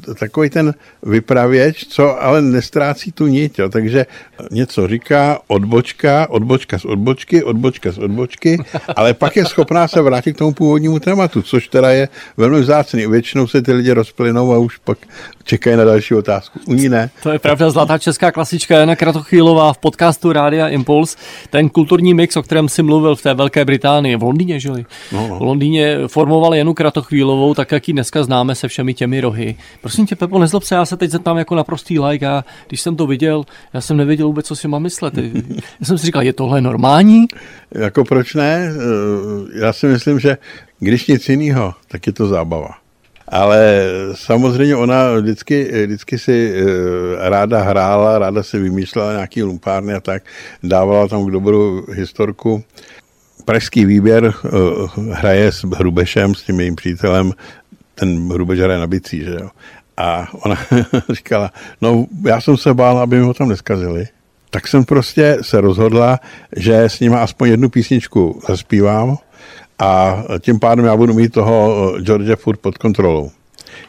eh, 0.09 0.13
takový 0.13 0.49
ten 0.49 0.73
vypravěč, 1.03 1.85
co 1.87 2.23
ale 2.23 2.41
nestrácí 2.41 3.11
tu 3.11 3.27
nit, 3.27 3.59
jo. 3.59 3.69
takže 3.69 4.05
něco 4.51 4.87
říká, 4.87 5.39
odbočka, 5.47 6.27
odbočka 6.29 6.79
z 6.79 6.85
odbočky, 6.85 7.43
odbočka 7.43 7.91
z 7.91 7.97
odbočky, 7.97 8.57
ale 8.95 9.13
pak 9.13 9.35
je 9.35 9.45
schopná 9.45 9.87
se 9.87 10.01
vrátit 10.01 10.33
k 10.33 10.37
tomu 10.37 10.53
původnímu 10.53 10.99
tématu, 10.99 11.41
což 11.41 11.67
teda 11.67 11.89
je 11.89 12.09
velmi 12.37 12.61
vzácný. 12.61 13.07
Většinou 13.07 13.47
se 13.47 13.61
ty 13.61 13.73
lidi 13.73 13.91
rozplynou 13.91 14.53
a 14.53 14.57
už 14.57 14.77
pak 14.77 14.97
čekají 15.43 15.77
na 15.77 15.85
další 15.85 16.15
otázku. 16.15 16.59
U 16.65 16.73
ní 16.73 16.89
ne. 16.89 17.09
To 17.23 17.31
je 17.31 17.39
pravda, 17.39 17.69
zlatá 17.69 17.97
česká 17.97 18.31
klasička 18.31 18.77
Jana 18.77 18.95
Kratochvílová 18.95 19.73
v 19.73 19.77
podcastu 19.77 20.33
Rádia 20.33 20.67
Impuls. 20.67 21.17
Ten 21.49 21.69
kulturní 21.69 22.13
mix, 22.13 22.37
o 22.37 22.43
kterém 22.43 22.69
si 22.69 22.83
mluvil 22.83 23.15
v 23.15 23.21
té 23.21 23.33
Velké 23.33 23.65
Británii, 23.65 24.15
v 24.15 24.23
Londýně, 24.23 24.59
že 24.59 24.69
No, 25.11 25.27
no. 25.27 25.39
V 25.39 25.41
Londýně 25.41 25.97
formoval 26.07 26.55
Janu 26.55 26.73
Kratochvílovou, 27.11 27.53
tak 27.53 27.71
jak 27.71 27.87
ji 27.87 27.93
dneska 27.93 28.23
známe 28.23 28.55
se 28.55 28.67
všemi 28.67 28.93
těmi 28.93 29.21
rohy. 29.21 29.55
Prosím 29.81 30.05
tě, 30.05 30.15
Pepo, 30.15 30.39
nezlob 30.39 30.63
se, 30.63 30.75
já 30.75 30.85
se 30.85 30.97
teď 30.97 31.11
zeptám 31.11 31.37
jako 31.37 31.55
naprostý 31.55 31.99
like 31.99 32.27
a 32.27 32.45
když 32.67 32.81
jsem 32.81 32.95
to 32.95 33.07
viděl, 33.07 33.43
já 33.73 33.81
jsem 33.81 33.97
nevěděl 33.97 34.27
vůbec, 34.27 34.45
co 34.45 34.55
si 34.55 34.67
mám 34.67 34.81
myslet. 34.81 35.13
Já 35.79 35.85
jsem 35.85 35.97
si 35.97 36.05
říkal, 36.05 36.23
je 36.23 36.33
tohle 36.33 36.61
normální? 36.61 37.25
Jako 37.71 38.03
proč 38.05 38.33
ne? 38.33 38.73
Já 39.55 39.73
si 39.73 39.87
myslím, 39.87 40.19
že 40.19 40.37
když 40.79 41.07
nic 41.07 41.29
jiného, 41.29 41.73
tak 41.87 42.07
je 42.07 42.13
to 42.13 42.27
zábava. 42.27 42.69
Ale 43.27 43.85
samozřejmě 44.13 44.75
ona 44.75 45.13
vždycky, 45.13 45.85
vždycky 45.85 46.19
si 46.19 46.53
eh, 46.55 47.29
ráda 47.29 47.61
hrála, 47.61 48.19
ráda 48.19 48.43
si 48.43 48.59
vymýšlela 48.59 49.11
nějaký 49.11 49.43
lumpárny 49.43 49.93
a 49.93 49.99
tak. 49.99 50.23
Dávala 50.63 51.07
tam 51.07 51.25
k 51.25 51.31
dobru 51.31 51.85
historku. 51.91 52.63
Pražský 53.45 53.85
výběr 53.85 54.33
eh, 54.45 54.49
hraje 55.11 55.51
s 55.51 55.63
Hrubešem, 55.63 56.35
s 56.35 56.43
tím 56.43 56.59
jejím 56.59 56.75
přítelem, 56.75 57.31
ten 57.95 58.31
Hrubeš 58.31 58.59
hraje 58.59 58.79
na 58.79 58.87
bicí, 58.87 59.19
že 59.23 59.31
jo. 59.31 59.49
A 59.97 60.27
ona 60.33 60.57
říkala, 61.09 61.51
no 61.81 62.05
já 62.25 62.41
jsem 62.41 62.57
se 62.57 62.73
bála, 62.73 63.03
aby 63.03 63.17
mi 63.19 63.23
ho 63.23 63.33
tam 63.33 63.49
neskazili. 63.49 64.07
Tak 64.49 64.67
jsem 64.67 64.85
prostě 64.85 65.37
se 65.41 65.61
rozhodla, 65.61 66.19
že 66.55 66.81
s 66.81 66.99
nima 66.99 67.23
aspoň 67.23 67.49
jednu 67.49 67.69
písničku 67.69 68.41
zaspívám 68.47 69.17
a 69.79 70.23
tím 70.39 70.59
pádem 70.59 70.85
já 70.85 70.97
budu 70.97 71.13
mít 71.13 71.33
toho 71.33 71.93
eh, 71.97 72.01
George 72.01 72.35
furt 72.35 72.57
pod 72.57 72.77
kontrolou. 72.77 73.31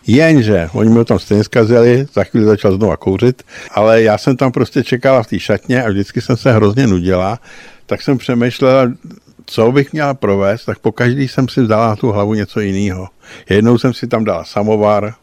Jenže 0.07 0.69
oni 0.73 0.91
mi 0.91 1.05
tam 1.05 1.19
stejně 1.19 1.45
zkazili, 1.45 2.07
za 2.13 2.25
chvíli 2.25 2.47
začal 2.47 2.73
znova 2.73 2.97
kouřit, 2.97 3.43
ale 3.71 4.03
já 4.03 4.19
jsem 4.19 4.37
tam 4.37 4.53
prostě 4.53 4.85
čekala 4.85 5.23
v 5.23 5.27
té 5.27 5.39
šatně 5.39 5.85
a 5.85 5.89
vždycky 5.89 6.21
jsem 6.21 6.37
se 6.37 6.53
hrozně 6.53 6.87
nudila, 6.87 7.39
tak 7.87 8.03
jsem 8.03 8.19
přemýšlela, 8.19 8.93
co 9.47 9.73
bych 9.73 9.93
měla 9.93 10.15
provést, 10.15 10.65
tak 10.65 10.79
po 10.79 10.93
každý 10.93 11.29
jsem 11.29 11.49
si 11.49 11.61
vzala 11.61 11.89
na 11.89 11.97
tu 11.97 12.13
hlavu 12.13 12.35
něco 12.35 12.61
jiného. 12.61 13.09
Jednou 13.51 13.79
jsem 13.79 13.95
si 13.95 14.07
tam 14.07 14.25
dala 14.25 14.45
samovar, 14.45 15.15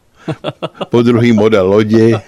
po 0.90 1.02
druhý 1.02 1.32
model 1.32 1.68
lodi. 1.68 2.14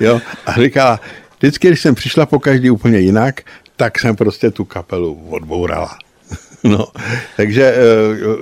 jo, 0.00 0.20
a 0.46 0.52
říkala, 0.52 1.00
vždycky, 1.38 1.68
když 1.68 1.80
jsem 1.80 1.94
přišla 1.94 2.26
po 2.26 2.38
každý 2.38 2.70
úplně 2.70 2.98
jinak, 2.98 3.40
tak 3.76 3.98
jsem 3.98 4.16
prostě 4.16 4.50
tu 4.50 4.64
kapelu 4.64 5.26
odbourala. 5.30 5.98
No, 6.64 6.86
takže 7.36 7.62
eh, 7.62 7.78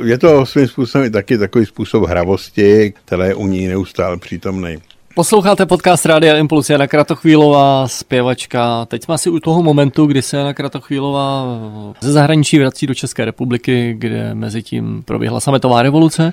je 0.05 0.19
to 0.19 0.47
svým 0.47 0.69
způsobem 0.69 1.13
taky 1.13 1.39
takový 1.39 1.67
způsob 1.67 2.09
hravosti, 2.09 2.93
který 3.05 3.23
je 3.23 3.35
u 3.35 3.47
ní 3.47 3.69
neustále 3.69 4.17
přítomný. 4.17 4.79
Posloucháte 5.15 5.67
podcast 5.67 6.07
Rádia 6.07 6.37
Impuls, 6.37 6.71
Jana 6.71 6.87
Kratochvílová, 6.87 7.89
zpěvačka. 7.89 8.85
Teď 8.85 9.05
jsme 9.05 9.15
asi 9.15 9.31
u 9.31 9.41
toho 9.41 9.63
momentu, 9.63 10.07
kdy 10.07 10.23
se 10.23 10.37
Jana 10.37 10.55
Kratochvílová 10.55 11.47
ze 12.01 12.13
zahraničí 12.13 12.59
vrací 12.59 12.87
do 12.87 12.95
České 12.95 13.25
republiky, 13.25 13.95
kde 13.99 14.35
mezi 14.35 14.63
tím 14.63 15.03
proběhla 15.03 15.41
sametová 15.41 15.83
revoluce. 15.83 16.33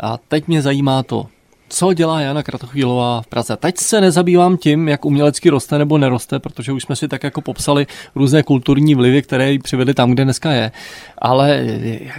A 0.00 0.18
teď 0.28 0.48
mě 0.48 0.62
zajímá 0.62 1.02
to, 1.02 1.26
co 1.72 1.92
dělá 1.92 2.20
Jana 2.20 2.42
Kratochvílová 2.42 3.22
v 3.22 3.26
Praze. 3.26 3.56
Teď 3.56 3.78
se 3.78 4.00
nezabývám 4.00 4.56
tím, 4.56 4.88
jak 4.88 5.04
umělecky 5.04 5.50
roste 5.50 5.78
nebo 5.78 5.98
neroste, 5.98 6.38
protože 6.38 6.72
už 6.72 6.82
jsme 6.82 6.96
si 6.96 7.08
tak 7.08 7.24
jako 7.24 7.40
popsali 7.40 7.86
různé 8.14 8.42
kulturní 8.42 8.94
vlivy, 8.94 9.22
které 9.22 9.52
ji 9.52 9.58
přivedly 9.58 9.94
tam, 9.94 10.10
kde 10.10 10.24
dneska 10.24 10.52
je. 10.52 10.72
Ale 11.18 11.66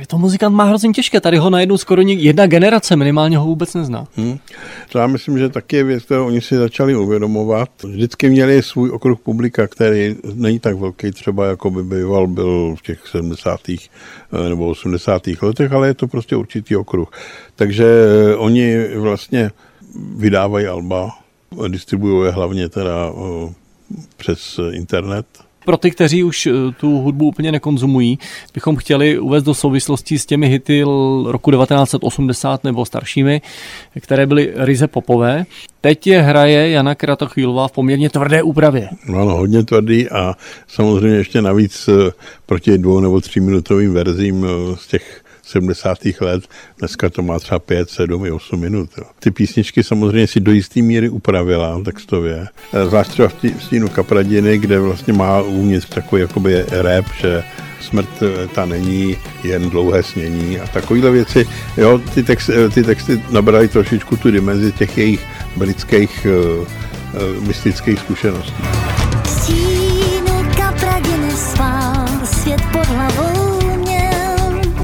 to 0.07 0.17
muzikant 0.17 0.55
má 0.55 0.63
hrozně 0.63 0.91
těžké. 0.91 1.21
Tady 1.21 1.37
ho 1.37 1.49
najednou 1.49 1.77
skoro 1.77 2.01
jedna 2.01 2.47
generace 2.47 2.95
minimálně 2.95 3.37
ho 3.37 3.45
vůbec 3.45 3.73
nezná. 3.73 4.07
Hmm. 4.15 4.37
To 4.91 4.99
já 4.99 5.07
myslím, 5.07 5.37
že 5.37 5.49
taky 5.49 5.75
je 5.75 5.83
věc, 5.83 6.03
kterou 6.03 6.27
oni 6.27 6.41
si 6.41 6.57
začali 6.57 6.95
uvědomovat. 6.95 7.69
Vždycky 7.83 8.29
měli 8.29 8.63
svůj 8.63 8.89
okruh 8.89 9.19
publika, 9.19 9.67
který 9.67 10.15
není 10.33 10.59
tak 10.59 10.75
velký 10.75 11.11
třeba, 11.11 11.45
jako 11.45 11.69
by 11.69 11.83
býval 11.83 12.27
byl 12.27 12.75
v 12.79 12.81
těch 12.81 13.07
70. 13.07 13.59
Eh, 14.33 14.49
nebo 14.49 14.67
80. 14.67 15.21
letech, 15.41 15.71
ale 15.71 15.87
je 15.87 15.93
to 15.93 16.07
prostě 16.07 16.35
určitý 16.35 16.75
okruh. 16.75 17.11
Takže 17.55 17.85
eh, 17.85 18.35
oni 18.35 18.87
vlastně 18.95 19.42
vydávají 20.15 20.67
alba, 20.67 21.09
distribuují 21.67 22.25
je 22.25 22.31
hlavně 22.31 22.69
teda 22.69 23.11
eh, 23.11 23.53
přes 24.17 24.59
internet, 24.71 25.25
pro 25.65 25.77
ty, 25.77 25.91
kteří 25.91 26.23
už 26.23 26.49
tu 26.79 26.99
hudbu 26.99 27.27
úplně 27.27 27.51
nekonzumují, 27.51 28.19
bychom 28.53 28.75
chtěli 28.75 29.19
uvést 29.19 29.43
do 29.43 29.53
souvislosti 29.53 30.19
s 30.19 30.25
těmi 30.25 30.47
hity 30.47 30.83
roku 31.25 31.51
1980 31.51 32.63
nebo 32.63 32.85
staršími, 32.85 33.41
které 33.99 34.25
byly 34.25 34.53
ryze 34.55 34.87
popové. 34.87 35.45
Teď 35.81 36.07
je 36.07 36.21
hraje 36.21 36.69
Jana 36.69 36.95
Kratochvílová 36.95 37.67
v 37.67 37.71
poměrně 37.71 38.09
tvrdé 38.09 38.43
úpravě. 38.43 38.89
Ano, 39.07 39.37
hodně 39.37 39.63
tvrdý 39.63 40.09
a 40.09 40.35
samozřejmě 40.67 41.17
ještě 41.17 41.41
navíc 41.41 41.89
proti 42.45 42.77
dvou 42.77 42.99
nebo 42.99 43.21
tříminutovým 43.21 43.93
verzím 43.93 44.45
z 44.75 44.87
těch 44.87 45.22
70. 45.43 45.97
let, 46.21 46.43
dneska 46.79 47.09
to 47.09 47.21
má 47.21 47.39
třeba 47.39 47.59
5, 47.59 47.89
7 47.89 48.25
i 48.25 48.31
8 48.31 48.59
minut. 48.59 48.89
Jo. 48.97 49.03
Ty 49.19 49.31
písničky 49.31 49.83
samozřejmě 49.83 50.27
si 50.27 50.39
do 50.39 50.51
jisté 50.51 50.81
míry 50.81 51.09
upravila 51.09 51.81
textově, 51.85 52.47
zvlášť 52.87 53.11
třeba 53.11 53.27
v, 53.27 53.33
tí, 53.33 53.49
v 53.49 53.63
stínu 53.63 53.89
Kapradiny, 53.89 54.57
kde 54.57 54.79
vlastně 54.79 55.13
má 55.13 55.41
uvnitř 55.41 55.89
takový 55.89 56.21
jakoby 56.21 56.65
rap, 56.71 57.05
že 57.21 57.43
smrt 57.83 58.09
eh, 58.21 58.47
ta 58.47 58.65
není 58.65 59.17
jen 59.43 59.69
dlouhé 59.69 60.03
snění 60.03 60.59
a 60.59 60.67
takovéhle 60.67 61.11
věci. 61.11 61.47
Jo, 61.77 62.01
ty, 62.13 62.23
text, 62.23 62.49
eh, 62.49 62.69
ty 62.69 62.83
texty 62.83 63.21
nabraly 63.29 63.67
trošičku 63.67 64.17
tu 64.17 64.31
dimenzi 64.31 64.71
těch 64.71 64.97
jejich 64.97 65.25
britských 65.55 66.27
uh, 66.59 67.47
mystických 67.47 67.99
zkušeností. 67.99 68.63
Stínu 69.25 70.51
Kapradiny 70.57 71.31
svál 71.31 71.72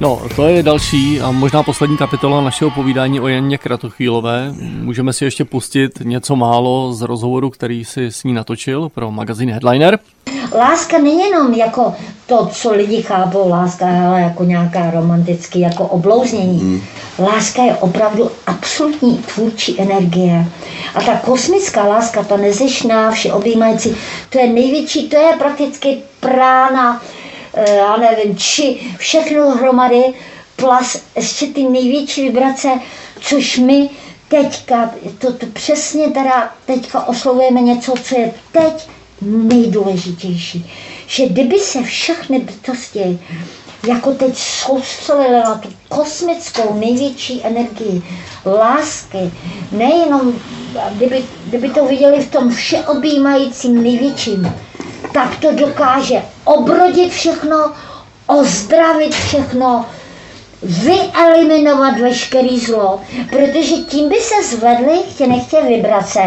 No, 0.01 0.21
to 0.35 0.47
je 0.47 0.63
další 0.63 1.21
a 1.21 1.31
možná 1.31 1.63
poslední 1.63 1.97
kapitola 1.97 2.41
našeho 2.41 2.71
povídání 2.71 3.19
o 3.19 3.27
Janě 3.27 3.57
Kratochvílové. 3.57 4.53
Můžeme 4.62 5.13
si 5.13 5.25
ještě 5.25 5.45
pustit 5.45 5.91
něco 6.03 6.35
málo 6.35 6.93
z 6.93 7.01
rozhovoru, 7.01 7.49
který 7.49 7.85
si 7.85 8.05
s 8.05 8.23
ní 8.23 8.33
natočil 8.33 8.89
pro 8.89 9.12
magazín 9.12 9.51
Headliner. 9.51 9.99
Láska 10.57 10.97
není 10.97 11.21
jenom 11.21 11.53
jako 11.53 11.93
to, 12.25 12.49
co 12.51 12.71
lidi 12.71 13.01
chápou, 13.01 13.49
láska 13.49 13.88
je 13.89 14.23
jako 14.23 14.43
nějaká 14.43 14.91
romantický, 14.91 15.59
jako 15.59 15.83
oblouznění. 15.83 16.59
Hmm. 16.59 16.81
Láska 17.19 17.63
je 17.63 17.75
opravdu 17.75 18.31
absolutní 18.47 19.17
tvůrčí 19.17 19.81
energie. 19.81 20.45
A 20.95 21.01
ta 21.01 21.15
kosmická 21.17 21.83
láska, 21.83 22.23
ta 22.23 22.38
nezišná, 22.38 23.12
všeobjímající, 23.12 23.95
to 24.29 24.39
je 24.39 24.53
největší, 24.53 25.09
to 25.09 25.17
je 25.17 25.33
prakticky 25.39 25.97
prána, 26.19 27.01
já 27.67 27.98
nevím, 27.98 28.38
či 28.38 28.80
všechno 28.98 29.50
hromady, 29.52 30.04
plus 30.56 30.98
ještě 31.15 31.48
ty 31.48 31.63
největší 31.63 32.22
vibrace, 32.22 32.69
což 33.22 33.58
my 33.58 33.89
teďka, 34.28 34.91
to, 35.17 35.34
to 35.34 35.45
přesně 35.45 36.08
teda 36.10 36.54
teďka 36.65 37.08
oslovujeme 37.08 37.62
něco, 37.62 37.93
co 38.04 38.19
je 38.19 38.32
teď 38.52 38.89
nejdůležitější. 39.22 40.72
Že 41.08 41.28
kdyby 41.28 41.60
se 41.60 41.84
všechny 41.84 42.39
bytosti 42.39 43.19
jako 43.88 44.13
teď 44.13 44.38
soustředili 44.38 45.32
na 45.32 45.56
tu 45.56 45.69
kosmickou 45.89 46.74
největší 46.80 47.41
energii 47.43 48.02
lásky, 48.45 49.32
nejenom, 49.72 50.34
kdyby, 50.91 51.24
kdyby 51.45 51.69
to 51.69 51.86
viděli 51.86 52.22
v 52.22 52.32
tom 52.32 52.50
všeobjímajícím 52.56 53.84
největším, 53.84 54.54
tak 55.13 55.38
to 55.38 55.52
dokáže 55.52 56.22
obrodit 56.43 57.12
všechno, 57.12 57.72
ozdravit 58.28 59.13
všechno, 59.15 59.86
vyeliminovat 60.62 62.00
veškerý 62.00 62.60
zlo, 62.60 63.02
protože 63.30 63.76
tím 63.76 64.10
by 64.10 64.15
se 64.15 64.56
zvedly 64.56 65.00
chtě 65.10 65.28
nechtě 65.28 65.62
vibrace, 65.62 66.22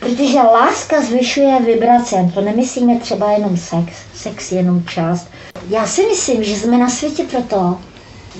protože 0.00 0.38
láska 0.38 1.02
zvyšuje 1.02 1.60
vibrace. 1.60 2.30
To 2.34 2.40
nemyslíme 2.40 2.98
třeba 2.98 3.30
jenom 3.32 3.56
sex, 3.56 3.92
sex 4.14 4.52
jenom 4.52 4.84
část. 4.84 5.26
Já 5.68 5.86
si 5.86 6.06
myslím, 6.06 6.44
že 6.44 6.56
jsme 6.56 6.78
na 6.78 6.88
světě 6.90 7.24
proto, 7.30 7.78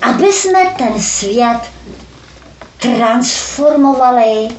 aby 0.01 0.33
jsme 0.33 0.59
ten 0.77 1.01
svět 1.01 1.59
transformovali 2.77 4.49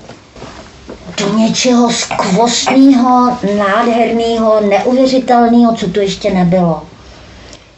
něčeho 1.37 1.93
skvostného, 1.93 3.39
nádherného, 3.57 4.61
neuvěřitelného, 4.61 5.77
co 5.77 5.91
tu 5.91 6.01
ještě 6.01 6.31
nebylo. 6.31 6.83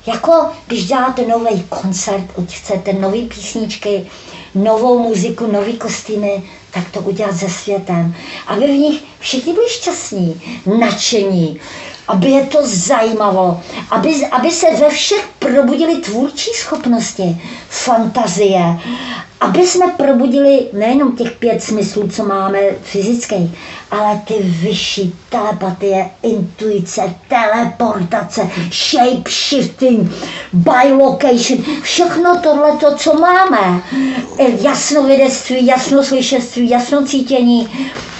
Jako 0.06 0.32
když 0.66 0.86
děláte 0.86 1.26
nový 1.26 1.62
koncert, 1.68 2.24
chcete 2.50 2.92
nové 2.92 3.18
písničky, 3.18 4.06
novou 4.54 4.98
muziku, 4.98 5.46
nový 5.52 5.72
kostýmy, 5.72 6.42
tak 6.70 6.90
to 6.90 7.00
udělat 7.00 7.36
se 7.36 7.50
světem. 7.50 8.14
Aby 8.46 8.66
v 8.66 8.78
nich 8.78 9.02
všichni 9.18 9.52
byli 9.52 9.68
šťastní, 9.68 10.42
nadšení, 10.78 11.60
aby 12.08 12.30
je 12.30 12.46
to 12.46 12.58
zajímalo, 12.62 13.60
aby, 13.90 14.26
aby 14.26 14.50
se 14.50 14.66
ve 14.76 14.90
všech 14.90 15.28
probudily 15.38 15.96
tvůrčí 15.96 16.50
schopnosti, 16.50 17.40
fantazie, 17.68 18.78
aby 19.44 19.66
jsme 19.66 19.86
probudili 19.86 20.66
nejenom 20.72 21.16
těch 21.16 21.32
pět 21.32 21.62
smyslů, 21.62 22.08
co 22.08 22.24
máme 22.24 22.58
fyzický, 22.82 23.56
ale 23.90 24.20
ty 24.26 24.34
vyšší 24.42 25.14
telepatie, 25.28 26.10
intuice, 26.22 27.14
teleportace, 27.28 28.50
shape 28.70 29.30
shifting, 29.30 30.10
bilocation, 30.52 31.64
všechno 31.82 32.40
tohle, 32.42 32.72
co 32.96 33.14
máme. 33.14 33.82
Jasnovědectví, 34.60 35.66
jasnoslyšeství, 35.66 36.70
jasnocítění, 36.70 37.68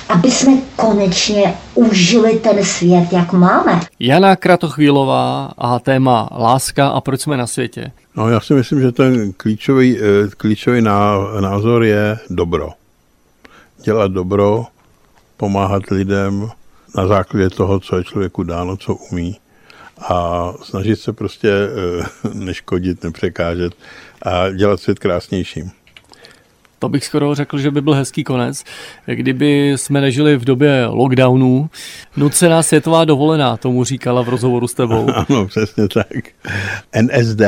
aby 0.08 0.30
jsme 0.30 0.52
konečně 0.76 1.54
užili 1.74 2.38
ten 2.38 2.64
svět, 2.64 3.12
jak 3.12 3.32
máme. 3.32 3.80
Jana 4.00 4.36
Kratochvílová 4.36 5.52
a 5.58 5.78
téma 5.78 6.28
láska 6.38 6.88
a 6.88 7.00
proč 7.00 7.20
jsme 7.20 7.36
na 7.36 7.46
světě. 7.46 7.92
No 8.16 8.28
já 8.28 8.40
si 8.40 8.54
myslím, 8.54 8.80
že 8.80 8.92
ten 8.92 9.32
klíčový, 9.32 9.98
eh, 9.98 10.02
klíčový 10.36 10.82
názor 11.40 11.84
je 11.84 12.18
dobro. 12.30 12.70
Dělat 13.84 14.12
dobro, 14.12 14.66
pomáhat 15.36 15.82
lidem 15.90 16.50
na 16.96 17.06
základě 17.06 17.50
toho, 17.50 17.80
co 17.80 17.96
je 17.96 18.04
člověku 18.04 18.42
dáno, 18.42 18.76
co 18.76 18.94
umí 18.94 19.36
a 19.98 20.52
snažit 20.62 20.96
se 20.96 21.12
prostě 21.12 21.50
eh, 21.50 22.04
neškodit, 22.34 23.04
nepřekážet 23.04 23.72
a 24.22 24.50
dělat 24.50 24.80
svět 24.80 24.98
krásnějším. 24.98 25.70
To 26.84 26.88
bych 26.88 27.04
skoro 27.04 27.34
řekl, 27.34 27.58
že 27.58 27.70
by 27.70 27.80
byl 27.80 27.94
hezký 27.94 28.24
konec. 28.24 28.64
Kdyby 29.06 29.72
jsme 29.76 30.00
nežili 30.00 30.36
v 30.36 30.44
době 30.44 30.86
lockdownu, 30.86 31.70
nucená 32.16 32.62
světová 32.62 33.04
dovolená, 33.04 33.56
tomu 33.56 33.84
říkala 33.84 34.22
v 34.22 34.28
rozhovoru 34.28 34.68
s 34.68 34.74
tebou. 34.74 35.06
Ano, 35.14 35.46
přesně 35.46 35.88
tak. 35.88 36.24
NSD 37.02 37.42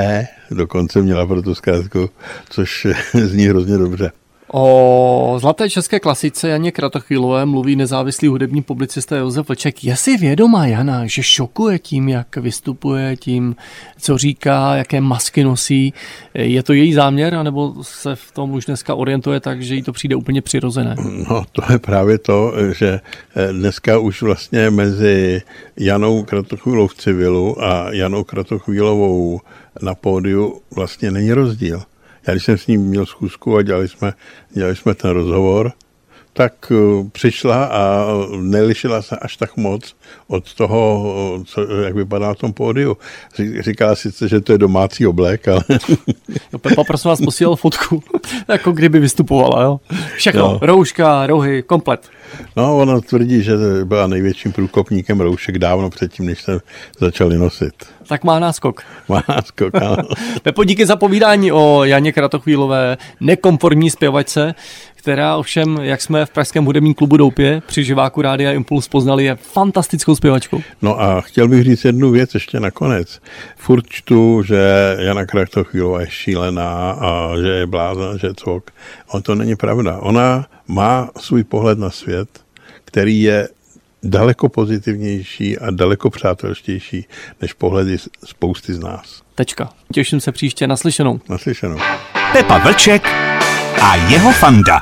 dokonce 0.50 1.02
měla 1.02 1.26
pro 1.26 1.42
tu 1.42 1.54
zkrátku, 1.54 2.10
což 2.50 2.86
zní 3.14 3.46
hrozně 3.46 3.78
dobře. 3.78 4.10
O 4.52 5.36
zlaté 5.40 5.70
české 5.70 6.00
klasice 6.00 6.48
Janě 6.48 6.72
Kratochvílové 6.72 7.46
mluví 7.46 7.76
nezávislý 7.76 8.28
hudební 8.28 8.62
publicista 8.62 9.16
Josef 9.16 9.48
Vlček. 9.48 9.84
Je 9.84 9.96
si 9.96 10.16
vědomá 10.16 10.66
Jana, 10.66 11.06
že 11.06 11.22
šokuje 11.22 11.78
tím, 11.78 12.08
jak 12.08 12.36
vystupuje, 12.36 13.16
tím, 13.16 13.56
co 13.98 14.18
říká, 14.18 14.76
jaké 14.76 15.00
masky 15.00 15.44
nosí. 15.44 15.94
Je 16.34 16.62
to 16.62 16.72
její 16.72 16.92
záměr, 16.92 17.34
anebo 17.34 17.74
se 17.82 18.16
v 18.16 18.32
tom 18.32 18.50
už 18.50 18.64
dneska 18.64 18.94
orientuje 18.94 19.40
tak, 19.40 19.62
že 19.62 19.74
jí 19.74 19.82
to 19.82 19.92
přijde 19.92 20.16
úplně 20.16 20.42
přirozené? 20.42 20.96
No, 21.30 21.44
to 21.52 21.72
je 21.72 21.78
právě 21.78 22.18
to, 22.18 22.52
že 22.72 23.00
dneska 23.52 23.98
už 23.98 24.22
vlastně 24.22 24.70
mezi 24.70 25.42
Janou 25.76 26.22
Kratochvílovou 26.22 26.86
v 26.86 26.94
civilu 26.94 27.64
a 27.64 27.86
Janou 27.92 28.24
Kratochvílovou 28.24 29.40
na 29.82 29.94
pódiu 29.94 30.60
vlastně 30.76 31.10
není 31.10 31.32
rozdíl. 31.32 31.82
Já 32.26 32.34
když 32.34 32.44
jsem 32.44 32.58
s 32.58 32.66
ním 32.66 32.80
měl 32.80 33.06
zkusku 33.06 33.56
a 33.56 33.62
dělali 33.62 33.88
jsme, 33.88 34.12
dělali 34.50 34.76
jsme 34.76 34.94
ten 34.94 35.10
rozhovor, 35.10 35.72
tak 36.36 36.70
uh, 36.70 37.08
přišla 37.08 37.64
a 37.64 38.06
nelišila 38.40 39.02
se 39.02 39.16
až 39.16 39.36
tak 39.36 39.56
moc 39.56 39.96
od 40.28 40.54
toho, 40.54 41.04
co, 41.44 41.60
jak 41.60 41.94
vypadá 41.94 42.28
na 42.28 42.34
tom 42.34 42.52
pódiu. 42.52 42.96
Říkala 43.60 43.94
sice, 43.94 44.28
že 44.28 44.40
to 44.40 44.52
je 44.52 44.58
domácí 44.58 45.06
oblek, 45.06 45.48
ale... 45.48 45.60
Jo, 46.52 46.58
Pepa, 46.58 46.84
prosím 46.84 47.08
vás, 47.08 47.20
posílal 47.20 47.56
fotku, 47.56 48.02
jako 48.48 48.72
kdyby 48.72 49.00
vystupovala, 49.00 49.62
jo? 49.62 49.80
Všechno, 50.16 50.40
jo. 50.40 50.58
rouška, 50.62 51.26
rohy, 51.26 51.62
komplet. 51.62 52.08
No, 52.56 52.76
ona 52.76 53.00
tvrdí, 53.00 53.42
že 53.42 53.52
byla 53.84 54.06
největším 54.06 54.52
průkopníkem 54.52 55.20
roušek 55.20 55.58
dávno 55.58 55.90
předtím, 55.90 56.26
než 56.26 56.42
se 56.42 56.60
začali 56.98 57.38
nosit. 57.38 57.74
Tak 58.08 58.24
má 58.24 58.38
náskok. 58.38 58.82
Má 59.08 59.22
náskok, 59.28 59.74
ano. 59.82 60.08
Pepo, 60.42 60.64
díky 60.64 60.86
za 60.86 60.96
povídání 60.96 61.52
o 61.52 61.84
Janě 61.84 62.12
Kratochvílové, 62.12 62.96
nekomfortní 63.20 63.90
zpěvačce, 63.90 64.54
která 65.06 65.36
ovšem, 65.36 65.78
jak 65.82 66.02
jsme 66.02 66.26
v 66.26 66.30
Pražském 66.30 66.64
hudebním 66.64 66.94
klubu 66.94 67.16
Doupě 67.16 67.62
při 67.66 67.84
živáku 67.84 68.22
Rádia 68.22 68.52
Impuls 68.52 68.88
poznali, 68.88 69.24
je 69.24 69.36
fantastickou 69.36 70.16
zpěvačkou. 70.16 70.62
No 70.82 71.00
a 71.00 71.20
chtěl 71.20 71.48
bych 71.48 71.64
říct 71.64 71.84
jednu 71.84 72.10
věc 72.10 72.34
ještě 72.34 72.60
nakonec. 72.60 73.20
Furt 73.56 73.86
čtu, 73.88 74.42
že 74.42 74.96
Jana 74.98 75.26
Kratochvílová 75.26 76.00
je 76.00 76.10
šílená 76.10 76.90
a 76.90 77.30
že 77.40 77.48
je 77.48 77.66
blázna, 77.66 78.16
že 78.16 78.26
je 78.26 78.34
cvok. 78.34 78.70
On 79.08 79.22
to 79.22 79.34
není 79.34 79.56
pravda. 79.56 79.98
Ona 79.98 80.46
má 80.68 81.10
svůj 81.18 81.44
pohled 81.44 81.78
na 81.78 81.90
svět, 81.90 82.28
který 82.84 83.22
je 83.22 83.48
daleko 84.02 84.48
pozitivnější 84.48 85.58
a 85.58 85.70
daleko 85.70 86.10
přátelštější 86.10 87.06
než 87.40 87.52
pohledy 87.52 87.96
spousty 88.24 88.74
z 88.74 88.78
nás. 88.78 89.22
Tečka. 89.34 89.68
Těším 89.92 90.20
se 90.20 90.32
příště 90.32 90.66
naslyšenou. 90.66 91.20
Naslyšenou. 91.28 91.76
Pepa 92.32 92.58
Vlček 92.58 93.08
a 93.82 93.96
jeho 93.96 94.32
fanda. 94.32 94.78